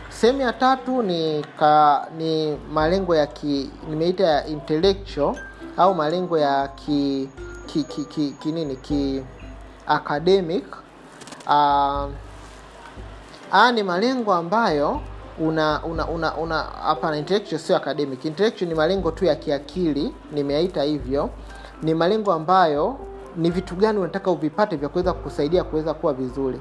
Sehemu 0.08 0.40
ya 0.40 0.52
tatu 0.52 1.02
ni 1.02 1.44
ka, 1.58 2.06
ni 2.18 2.56
malengo 2.72 3.16
ya 3.16 3.26
ki 3.26 3.70
nimeita 3.90 4.24
ya 4.24 4.46
intellectual 4.46 5.36
au 5.80 5.94
malengo 5.94 6.38
ya 6.38 6.68
ki 6.68 7.28
ki 7.66 7.84
ki, 7.84 8.04
ki, 8.04 8.34
ki 8.40 8.52
nini 8.52 8.76
ki 8.76 9.24
academic 9.86 10.64
uh, 11.46 12.08
ni 13.74 13.82
malengo 13.82 14.34
ambayo 14.34 15.00
una 15.38 15.82
una 15.84 16.06
una 16.06 16.34
una 16.36 16.62
hapana 16.62 17.16
intellectual 17.16 17.60
sio 17.60 17.76
academic. 17.76 18.24
Intellectual 18.24 18.68
ni 18.68 18.74
malengo 18.74 19.10
tu 19.10 19.24
ya 19.24 19.34
kiakili 19.36 20.14
nimeaita 20.32 20.82
hivyo. 20.82 21.30
Ni 21.82 21.94
malengo 21.94 22.32
ambayo 22.32 22.98
ni 23.36 23.50
vitu 23.50 23.76
gani 23.76 23.98
unataka 23.98 24.30
uvipate 24.30 24.76
vya 24.76 24.88
kuweza 24.88 25.12
kukusaidia 25.12 25.64
kuweza 25.64 25.94
kuwa 25.94 26.12
vizuri. 26.14 26.60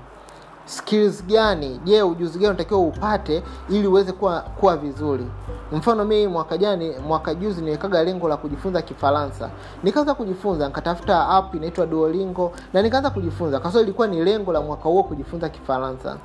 Skills 0.65 1.25
gani? 1.25 1.81
Je 1.83 2.01
ujuzi 2.03 2.39
gani 2.39 2.47
unatakiwa 2.49 2.79
upate 2.79 3.43
ili 3.69 3.87
uweze 3.87 4.11
kuwa 4.11 4.41
kuwa 4.41 4.77
vizuri 4.77 5.25
mfano 5.71 6.05
mi 6.05 6.27
mwaka 6.27 6.57
jani 6.57 6.91
mwaka 7.07 7.33
juzi 7.35 7.61
niwekaga 7.61 8.03
lengo 8.03 8.27
la 8.29 8.37
kujifunza 8.37 8.81
kifaransa. 8.81 9.49
Nikaanza 9.83 10.13
kujifunza 10.13 10.67
nikatafuta 10.67 11.29
app 11.29 11.55
inaitwa 11.55 11.85
duolingo 11.85 12.51
na 12.73 12.81
nikaanza 12.81 13.09
kujifunza. 13.09 13.57
Sababu 13.57 13.79
ilikuwa 13.79 14.07
ni 14.07 14.23
lengo 14.23 14.53
la 14.53 14.61
mwaka 14.61 14.83
huo 14.83 15.03
kujifunza 15.03 15.49
kifaransa. 15.49 16.17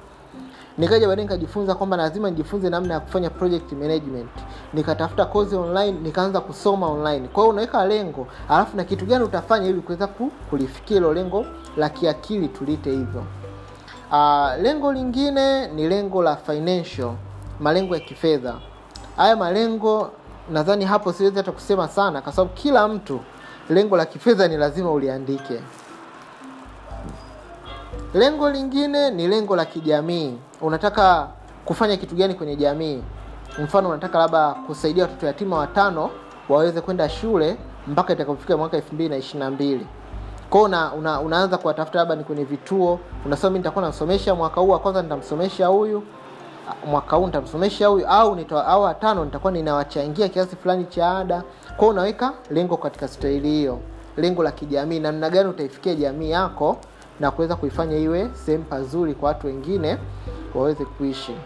Nikaja 0.78 1.08
baadaye 1.08 1.24
nikajifunza 1.28 1.74
kwamba 1.74 1.96
lazima 1.96 2.30
nijifunze 2.30 2.70
namna 2.70 2.94
ya 2.94 3.00
kufanya 3.00 3.30
project 3.30 3.72
management. 3.72 4.30
Nikatafuta 4.72 5.24
kozi 5.24 5.56
online 5.56 5.98
nikaanza 6.02 6.40
kusoma 6.40 6.86
online. 6.86 7.28
Kwa 7.28 7.42
hiyo 7.42 7.52
unaweka 7.52 7.86
lengo 7.86 8.26
alafu 8.48 8.76
na 8.76 8.84
kitu 8.84 9.06
gani 9.06 9.24
utafanya 9.24 9.68
ili 9.68 9.80
kuweza 9.80 10.08
kulifikia 10.50 10.96
hilo 10.96 11.14
lengo 11.14 11.46
la 11.76 11.88
kiakili 11.88 12.48
tulite 12.48 12.90
hivyo. 12.90 13.24
Uh, 14.12 14.62
lengo 14.62 14.92
lingine 14.92 15.66
ni 15.66 15.88
lengo 15.88 16.22
la 16.22 16.36
financial 16.36 17.12
malengo 17.60 17.94
ya 17.94 18.00
kifedha 18.00 18.54
haya 19.16 19.36
malengo 19.36 20.10
nadhani 20.50 20.84
hapo 20.84 21.12
siwezi 21.12 21.36
hata 21.36 21.52
kusema 21.52 21.88
sana 21.88 22.20
kwa 22.22 22.32
sababu 22.32 22.54
kila 22.54 22.88
mtu 22.88 23.20
lengo 23.70 23.96
la 23.96 24.06
kifedha 24.06 24.48
ni 24.48 24.56
lazima 24.56 24.90
uliandike. 24.92 25.60
Lengo 28.14 28.50
lingine 28.50 29.10
ni 29.10 29.28
lengo 29.28 29.56
la 29.56 29.64
kijamii. 29.64 30.38
Unataka 30.60 31.28
kufanya 31.64 31.96
kitu 31.96 32.14
gani 32.14 32.34
kwenye 32.34 32.56
jamii? 32.56 33.02
Mfano 33.64 33.88
unataka 33.88 34.18
labda 34.18 34.50
kusaidia 34.50 35.04
watoto 35.04 35.26
yatima 35.26 35.56
watano 35.58 36.10
waweze 36.48 36.80
kwenda 36.80 37.08
shule 37.08 37.56
mpaka 37.86 38.12
itakapofika 38.12 38.56
mwaka 38.56 38.76
elfu 38.76 38.94
mbili 38.94 39.08
na 39.10 39.16
ishiri 39.16 39.38
na 39.38 39.50
mbili. 39.50 39.86
Una, 40.52 40.92
una, 40.92 41.20
unaanza 41.20 41.58
kuwatafuta 41.58 41.98
labda 41.98 42.16
ni 42.16 42.24
kwenye 42.24 42.44
vituo 42.44 43.00
unasema 43.26 43.50
mi 43.50 43.58
nitakuwa 43.58 43.84
namsomesha 43.84 44.34
mwaka 44.34 44.60
huu 44.60 44.68
wa 44.68 44.78
kwanza 44.78 45.02
nitamsomesha 45.02 45.66
huyu 45.66 46.02
mwaka 46.86 47.16
huu 47.16 47.26
nitamsomesha 47.26 47.86
huyu 47.86 48.06
au 48.06 48.38
au 48.66 48.82
watano 48.82 49.24
nitakuwa 49.24 49.52
ninawachangia 49.52 50.28
kiasi 50.28 50.56
fulani 50.56 50.84
cha 50.84 51.18
ada. 51.18 51.42
Kwao 51.76 51.90
unaweka 51.90 52.32
lengo 52.50 52.76
katika 52.76 53.08
staili 53.08 53.48
hiyo 53.50 53.78
lengo 54.16 54.42
la 54.42 54.50
kijamii 54.52 55.00
namna 55.00 55.30
gani 55.30 55.48
utaifikia 55.48 55.94
jamii 55.94 56.30
yako 56.30 56.76
na 57.20 57.30
kuweza 57.30 57.56
kuifanya 57.56 57.96
iwe 57.96 58.30
sehemu 58.32 58.64
pazuri 58.64 59.14
kwa 59.14 59.28
watu 59.28 59.46
wengine 59.46 59.98
waweze 60.54 60.84
kuishi. 60.84 61.36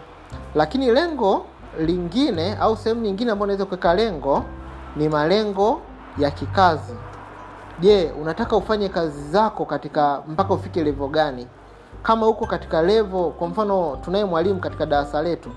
Lakini 0.55 0.91
lengo 0.91 1.45
lingine 1.79 2.55
au 2.55 2.77
sehemu 2.77 3.01
nyingine 3.01 3.31
ambayo 3.31 3.43
unaweza 3.43 3.65
kuweka 3.65 3.93
lengo 3.93 4.43
ni 4.95 5.09
malengo 5.09 5.81
ya 6.17 6.31
kikazi. 6.31 6.93
Je 7.79 8.11
unataka 8.21 8.55
ufanye 8.55 8.89
kazi 8.89 9.29
zako 9.29 9.65
katika 9.65 10.21
mpaka 10.27 10.53
ufike 10.53 10.83
levo 10.83 11.07
gani 11.07 11.47
kama 12.03 12.25
huko 12.25 12.45
katika 12.45 12.81
levo 12.81 13.29
kwa 13.29 13.47
mfano 13.47 13.97
tunaye 14.05 14.25
mwalimu 14.25 14.59
katika 14.59 14.85
darasa 14.85 15.21
letu 15.21 15.49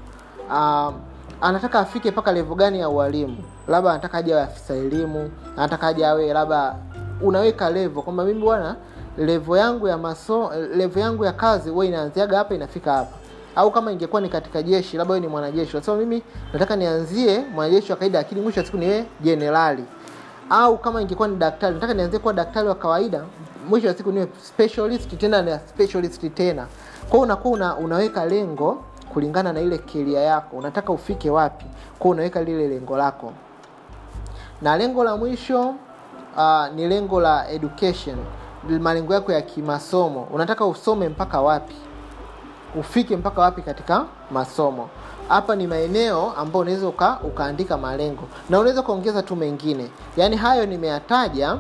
uh, 0.50 0.92
anataka 1.40 1.78
afike 1.80 2.10
mpaka 2.10 2.32
levo 2.32 2.54
gani 2.54 2.80
ya 2.80 2.88
ualimu? 2.88 3.36
Labda 3.68 3.90
anataka 3.90 4.18
aje 4.18 4.32
awe 4.34 4.42
afisa 4.42 4.74
elimu 4.74 5.30
anataka 5.56 5.86
aje 5.86 6.06
awe 6.06 6.32
labda 6.32 6.74
unaweka 7.22 7.70
levo 7.70 8.02
kwamba 8.02 8.24
mimi 8.24 8.40
bwana 8.40 8.76
levo 9.18 9.56
yangu 9.56 9.88
ya 9.88 9.98
maso 9.98 10.50
levo 10.76 11.00
yangu 11.00 11.24
ya 11.24 11.32
kazi 11.32 11.70
huwa 11.70 11.86
inaanziaga 11.86 12.38
hapa 12.38 12.54
inafika 12.54 12.92
hapa. 12.92 13.16
Au 13.56 13.70
kama 13.70 13.92
ingekuwa 13.92 14.20
ni 14.22 14.28
katika 14.28 14.62
jeshi 14.62 14.96
labda 14.96 15.20
ni 15.20 15.28
mwanajeshi 15.28 15.76
unasema 15.76 15.96
mimi 15.96 16.22
nataka 16.52 16.76
nianzie 16.76 17.44
mwanajeshi 17.54 17.92
wa 17.92 17.98
kaida 17.98 18.18
lakini 18.18 18.40
mwisho 18.40 18.60
wa 18.60 18.66
siku 18.66 18.78
niwe 18.78 19.04
jenerali 19.20 19.84
au 20.50 20.78
kama 20.78 21.02
ingekuwa 21.02 21.28
ni 21.28 21.36
daktari 21.36 21.74
nataka 21.74 21.94
nianzie 21.94 22.18
kuwa 22.18 22.32
daktari 22.34 22.68
wa 22.68 22.74
kawaida 22.74 23.24
mwisho 23.68 23.88
wa 23.88 23.94
siku 23.94 24.12
niwe 24.12 24.28
specialist 24.42 25.18
tena 25.18 25.42
na 25.42 25.58
specialist 25.58 26.34
tena. 26.34 26.66
Kwao 27.08 27.22
unakuwa 27.22 27.54
una, 27.54 27.76
unaweka 27.76 28.24
lengo 28.26 28.84
kulingana 29.12 29.52
na 29.52 29.60
ile 29.60 29.78
keria 29.78 30.20
yako. 30.20 30.56
Unataka 30.56 30.92
ufike 30.92 31.30
wapi? 31.30 31.64
Kwao 31.98 32.10
unaweka 32.10 32.42
lile 32.42 32.68
lengo 32.68 32.96
lako. 32.96 33.32
Na 34.62 34.76
lengo 34.76 35.04
la 35.04 35.16
mwisho 35.16 35.74
uh, 36.36 36.66
ni 36.74 36.88
lengo 36.88 37.20
la 37.20 37.50
education. 37.50 38.16
Malengo 38.80 39.14
yako 39.14 39.32
ya 39.32 39.42
kimasomo. 39.42 40.22
Unataka 40.32 40.66
usome 40.66 41.08
mpaka 41.08 41.40
wapi? 41.40 41.76
Ufike 42.80 43.16
mpaka 43.16 43.40
wapi 43.40 43.62
katika 43.62 44.04
masomo 44.30 44.88
hapa 45.28 45.56
ni 45.56 45.66
maeneo 45.66 46.32
ambayo 46.36 46.62
unaweza 46.62 46.88
uka, 46.88 47.18
ukaandika 47.24 47.76
malengo. 47.78 48.22
Na 48.50 48.58
unaweza 48.58 48.80
ukaongeza 48.80 49.22
tu 49.22 49.36
mengine. 49.36 49.88
Yaani 50.16 50.36
hayo 50.36 50.66
nimeyataja 50.66 51.58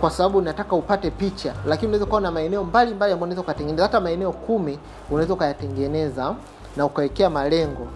kwa 0.00 0.10
sababu 0.10 0.40
nataka 0.42 0.76
upate 0.76 1.10
picha. 1.10 1.54
Lakini 1.66 1.86
unaweza 1.88 2.06
kuwa 2.06 2.20
na 2.20 2.30
maeneo 2.30 2.64
mbalimbali 2.64 2.92
ambayo 3.12 3.16
unaweza 3.16 3.40
ukatengeneza. 3.40 3.82
Hata 3.82 4.00
maeneo 4.00 4.32
kumi 4.32 4.78
unaweza 5.10 5.34
ukayatengeneza 5.34 6.34
na 6.76 6.84
ukawekea 6.86 7.30
malengo. 7.30 7.86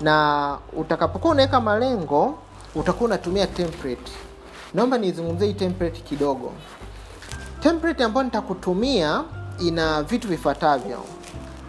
Na 0.00 0.58
utakapokuwa 0.76 1.32
unaweka 1.32 1.60
malengo 1.60 2.38
utakuwa 2.74 3.06
unatumia 3.08 3.46
template. 3.46 4.12
Naomba 4.74 4.98
nizungumzie 4.98 5.46
hii 5.48 5.54
template 5.54 6.00
kidogo. 6.00 6.52
Template 7.60 8.04
ambayo 8.04 8.24
nitakutumia 8.24 9.22
ina 9.60 10.02
vitu 10.02 10.28
vifuatavyo 10.28 10.98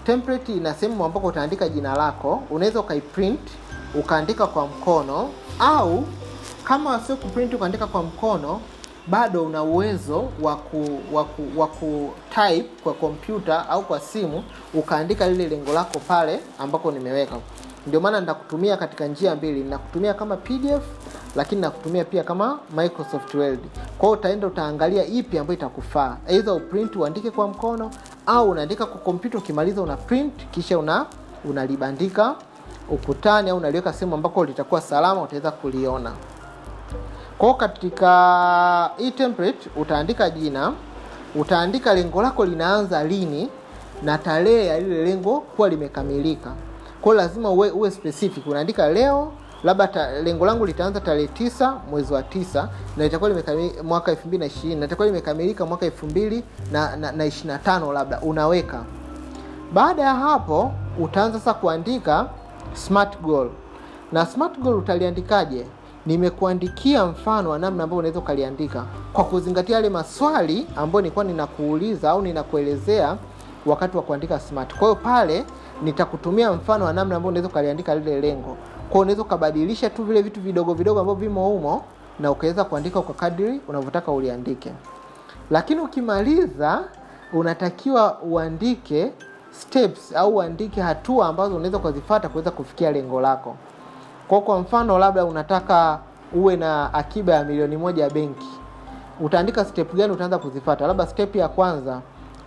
template 0.06 0.54
ina 0.54 0.74
sehemu 0.74 1.06
ambako 1.06 1.28
utaandika 1.28 1.70
jina 1.70 1.96
lako 1.98 2.44
unaweza 2.50 2.80
ukaiprint 2.80 3.40
ukaandika 4.00 4.48
kwa 4.48 4.68
mkono 4.68 5.30
au 5.60 6.04
kama 6.64 7.00
sio 7.00 7.16
kuprint 7.16 7.54
ukaandika 7.54 7.88
kwa 7.88 8.04
mkono 8.04 8.62
bado 9.08 9.44
una 9.44 9.64
uwezo 9.64 10.30
wa 10.42 10.56
ku, 10.56 12.10
kwa 12.84 12.94
kompyuta 12.94 13.70
au 13.70 13.84
kwa 13.84 14.00
simu 14.00 14.44
ukaandika 14.74 15.28
lile 15.30 15.48
lengo 15.48 15.74
lako 15.74 16.00
pale 16.00 16.40
ambako 16.60 16.92
nimeweka. 16.92 17.36
Ndio 17.88 18.00
maana 18.00 18.20
nitakutumia 18.20 18.78
katika 18.78 19.08
njia 19.08 19.36
mbili 19.36 19.64
ninakutumia 19.64 20.14
kama 20.14 20.38
pdf 20.38 20.84
lakini 21.36 21.62
nakutumia 21.62 22.06
pia 22.06 22.24
kama 22.24 22.60
microsoft 22.78 23.34
word. 23.34 23.60
Kwa 23.98 24.10
utaenda 24.10 24.48
utaangalia 24.48 25.06
ipi 25.06 25.38
ambayo 25.38 25.58
itakufaa. 25.58 26.18
Aidha 26.28 26.54
uprint 26.54 26.96
uandike 26.96 27.32
kwa 27.32 27.48
mkono 27.48 27.92
au 28.26 28.50
unaandika 28.50 28.86
kwa 28.86 28.98
kompyuta 29.02 29.38
ukimaliza 29.38 29.82
una 29.82 29.98
print 29.98 30.34
kisha 30.52 30.80
una 30.80 31.06
unalibandika 31.50 32.36
ukutani 32.90 33.50
au 33.50 33.58
unaliweka 33.58 33.94
sehemu 33.94 34.16
ambako 34.16 34.46
litakuwa 34.46 34.82
salama 34.82 35.22
utaweza 35.22 35.52
kuliona. 35.52 36.12
Kwao 37.38 37.54
katika 37.54 38.92
hii 38.98 39.12
template 39.12 39.70
utaandika 39.76 40.30
jina 40.30 40.74
utaandika 41.36 41.94
lengo 41.94 42.22
lako 42.22 42.46
linaanza 42.46 43.04
lini 43.04 43.50
na 44.04 44.18
tarehe 44.18 44.66
ya 44.66 44.80
lile 44.80 45.04
lengo 45.04 45.40
kuwa 45.42 45.70
limekamilika. 45.70 46.54
Kwao 47.02 47.16
lazima 47.16 47.50
uwe, 47.50 47.72
uwe 47.72 47.92
specific. 47.92 48.48
Unaandika 48.48 48.90
leo 48.90 49.32
labda 49.66 50.22
lengo 50.22 50.46
langu 50.46 50.66
litaanza 50.66 51.00
tarehe 51.02 51.28
tisa 51.28 51.78
mwezi 51.90 52.14
wa 52.14 52.24
tisa 52.24 52.70
na 52.98 53.06
itakuwa 53.06 53.30
limekamilika 53.30 53.84
mwaka 53.84 54.12
elfu 54.12 54.28
mbili 54.28 54.40
na 54.40 54.46
ishirini 54.46 54.76
na 54.80 54.86
itakuwa 54.86 55.08
limekamilika 55.08 55.66
mwaka 55.66 55.86
elfu 55.86 56.06
mbili 56.06 56.44
na, 56.72 56.96
na, 56.96 57.12
na 57.12 57.26
ishirini 57.26 57.54
na 57.54 57.60
tano 57.60 57.94
labda 57.94 58.22
unaweka. 58.22 58.84
Baada 59.74 60.02
ya 60.02 60.14
hapo 60.16 60.72
utaanza 61.00 61.40
sasa 61.40 61.54
kuandika 61.54 62.30
smart 62.74 63.22
goal. 63.22 63.50
Na 64.12 64.26
smart 64.26 64.60
goal 64.60 64.76
utaliandikaje? 64.76 65.66
Nimekuandikia 66.06 67.06
mfano 67.06 67.50
wa 67.50 67.60
namna 67.60 67.84
ambao 67.84 68.00
unaweza 68.00 68.20
ukaliandika. 68.20 68.84
Kwa 69.14 69.24
kuzingatia 69.24 69.76
yale 69.76 69.90
maswali 69.90 70.68
ambayo 70.76 71.02
nilikuwa 71.02 71.26
ninakuuliza 71.26 72.10
au 72.12 72.22
ninakuelezea 72.22 73.18
wakati 73.66 73.98
wa 73.98 74.04
kuandika 74.04 74.40
smart. 74.40 74.74
Kwa 74.76 74.88
hiyo 74.88 74.96
pale 74.96 75.46
nitakutumia 75.84 76.52
mfano 76.52 76.86
wa 76.86 76.94
namna 76.94 77.16
ambao 77.16 77.30
unaweza 77.30 77.48
ukaliandika 77.50 77.96
lile 77.96 78.22
lengo 78.22 78.58
kwao 78.90 79.02
unaweza 79.02 79.22
ukabadilisha 79.22 79.90
tu 79.90 80.04
vile 80.04 80.22
vitu 80.22 80.42
vidogo 80.42 80.74
vidogo 80.74 81.00
ambavyo 81.00 81.28
vimo 81.30 81.46
humo 81.48 81.84
na 82.20 82.32
ukaweza 82.32 82.64
kuandika 82.64 83.02
kwa 83.02 83.16
kadiri 83.16 83.62
unavyotaka 83.68 84.12
uliandike. 84.12 84.72
Lakini 85.52 85.82
ukimaliza 85.82 86.84
unatakiwa 87.34 88.20
uandike 88.22 89.12
steps 89.52 90.16
au 90.16 90.36
uandike 90.36 90.82
hatua 90.82 91.28
ambazo 91.28 91.56
unaweza 91.56 91.78
ukazifata 91.78 92.30
kuweza 92.30 92.52
kufikia 92.52 92.92
lengo 92.92 93.22
lako. 93.22 93.56
Kwa 94.28 94.42
kwa 94.42 94.60
mfano 94.60 95.00
labda 95.00 95.26
unataka 95.26 96.00
uwe 96.34 96.56
na 96.56 96.94
akiba 96.94 97.34
ya 97.34 97.44
milioni 97.44 97.78
moja 97.78 98.04
ya 98.04 98.10
benki. 98.10 98.48
Utaandika 99.22 99.66
step 99.66 99.94
gani 99.96 100.14
utaanza 100.14 100.38
kuzifata 100.38 100.88
labda 100.88 101.08
step 101.08 101.36
ya 101.36 101.48
kwanza 101.48 102.02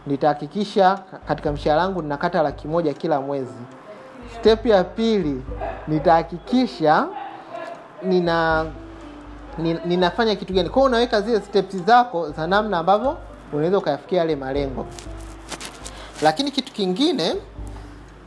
nitahakikisha 0.07 0.99
katika 1.29 1.53
mshahara 1.53 1.83
wangu 1.83 2.03
ninakata 2.03 2.43
laki 2.43 2.69
moja 2.69 2.95
kila 2.95 3.21
mwezi 3.21 3.55
step 4.37 4.67
ya 4.67 4.85
pili 4.85 5.43
nitahakikisha 5.89 7.07
nina 8.03 8.67
ni- 9.59 9.79
ninafanya 9.85 10.37
kitu 10.37 10.53
gani. 10.53 10.69
Kwao 10.69 10.85
unaweka 10.87 11.21
zile 11.21 11.41
steps 11.41 11.77
zako 11.77 12.31
za 12.31 12.47
namna 12.47 12.79
ambavyo 12.79 13.17
unaweza 13.53 13.79
ukayafikia 13.79 14.19
yale 14.19 14.37
malengo. 14.37 14.87
Lakini 16.23 16.51
kitu 16.51 16.73
kingine 16.73 17.35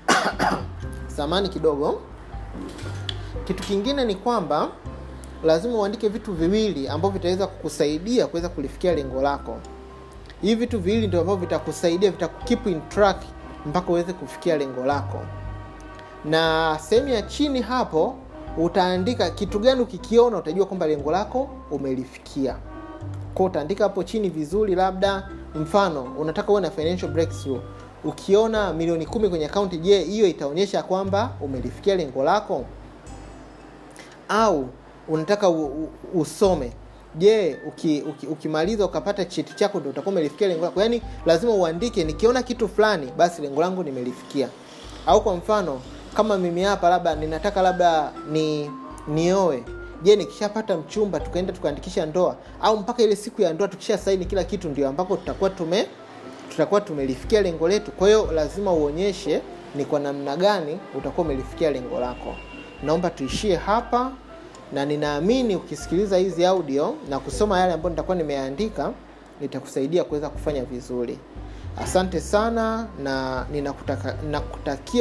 samani 1.17 1.49
kidogo. 1.49 2.01
Kitu 3.45 3.63
kingine 3.63 4.05
ni 4.05 4.15
kwamba 4.15 4.67
lazima 5.43 5.75
uandike 5.75 6.09
vitu 6.09 6.33
viwili 6.33 6.87
ambavyo 6.87 7.09
vitaweza 7.19 7.47
kukusaidia 7.47 8.27
kuweza 8.27 8.49
kulifikia 8.49 8.95
lengo 8.95 9.21
lako. 9.21 9.57
Hivi 10.41 10.55
vitu 10.55 10.79
viwili 10.79 11.07
ndio 11.07 11.21
ambavyo 11.21 11.41
vitakusaidia 11.41 12.11
vitakukeep 12.11 12.89
track 12.89 13.17
mpaka 13.65 13.89
uweze 13.89 14.13
kufikia 14.13 14.57
lengo 14.57 14.85
lako 14.85 15.19
na 16.25 16.77
sehemu 16.89 17.07
ya 17.07 17.21
chini 17.21 17.61
hapo 17.61 18.15
utaandika 18.57 19.29
kitu 19.29 19.59
gani 19.59 19.81
ukikiona 19.81 20.37
utajua 20.37 20.65
kwamba 20.65 20.87
lengo 20.87 21.11
lako 21.11 21.49
umelifikia. 21.71 22.55
Kwa 23.33 23.45
utaandika 23.45 23.83
hapo 23.83 24.03
chini 24.03 24.29
vizuri 24.29 24.75
labda 24.75 25.29
mfano 25.55 26.01
unataka 26.03 26.51
uwe 26.51 26.61
na 26.61 26.71
financial 26.71 27.11
breakthrough. 27.11 27.59
Ukiona 28.03 28.73
milioni 28.73 29.05
kumi 29.05 29.29
kwenye 29.29 29.45
akaunti 29.45 29.77
je 29.77 29.99
hiyo 30.03 30.27
itaonyesha 30.27 30.83
kwamba 30.83 31.29
umelifikia 31.41 31.95
lengo 31.95 32.23
lako? 32.23 32.65
Au 34.29 34.67
unataka 35.07 35.49
u, 35.49 35.65
u, 35.65 35.89
usome. 36.21 36.71
Je 37.15 37.57
uki, 37.67 38.01
uki, 38.09 38.27
ukimaliza 38.27 38.85
ukapata 38.85 39.25
cheti 39.25 39.53
chako 39.55 39.79
ndio 39.79 39.91
utakuwa 39.91 40.11
umelifikia 40.11 40.47
lengo 40.47 40.65
lako? 40.65 40.81
Yaani 40.81 41.01
lazima 41.25 41.53
uandike 41.53 42.03
nikiona 42.03 42.43
kitu 42.43 42.67
fulani 42.67 43.07
basi 43.17 43.41
lengo 43.41 43.61
langu 43.61 43.83
nimelifikia. 43.83 44.49
Au 45.07 45.23
kwa 45.23 45.35
mfano 45.35 45.81
kama 46.13 46.37
mimi 46.37 46.61
hapa 46.63 46.89
labda 46.89 47.15
ninataka 47.15 47.61
labda 47.61 48.11
ni 48.31 48.71
nioe. 49.07 49.63
Je 50.03 50.15
nikishapata 50.15 50.77
mchumba 50.77 51.19
tukaenda 51.19 51.53
tukaandikisha 51.53 52.05
ndoa 52.05 52.35
au 52.61 52.77
mpaka 52.77 53.03
ile 53.03 53.15
siku 53.15 53.41
ya 53.41 53.53
ndoa 53.53 53.67
tukisha 53.67 53.97
saini 53.97 54.25
kila 54.25 54.43
kitu 54.43 54.69
ndio 54.69 54.89
ambako 54.89 55.17
tutakuwa 55.17 55.49
tume 55.49 55.87
tutakuwa 56.49 56.81
tumelifikia 56.81 57.41
lengo 57.41 57.67
letu. 57.67 57.91
Kwa 57.91 58.07
hiyo 58.07 58.31
lazima 58.31 58.73
uonyeshe 58.73 59.41
ni 59.75 59.85
kwa 59.85 59.99
namna 59.99 60.37
gani 60.37 60.79
utakuwa 60.97 61.25
umelifikia 61.27 61.71
lengo 61.71 61.99
lako. 61.99 62.35
Naomba 62.83 63.09
tuishie 63.09 63.55
hapa 63.55 64.11
na 64.73 64.85
ninaamini 64.85 65.55
ukisikiliza 65.55 66.17
hizi 66.17 66.45
audio 66.45 66.95
na 67.09 67.19
kusoma 67.19 67.59
yale 67.59 67.73
ambayo 67.73 67.89
nitakuwa 67.89 68.17
nimeandika 68.17 68.91
itakusaidia 69.41 70.03
kuweza 70.03 70.29
kufanya 70.29 70.63
vizuri 70.63 71.17
asante 71.77 72.19
sana 72.19 72.87
na 73.03 73.45
ninakutaka- 73.51 74.15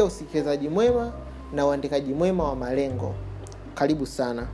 usikilizaji 0.04 0.68
mwema 0.68 1.12
na 1.52 1.66
uandikaji 1.66 2.14
mwema 2.14 2.44
wa 2.44 2.56
malengo. 2.56 3.14
Karibu 3.74 4.06
sana 4.06 4.46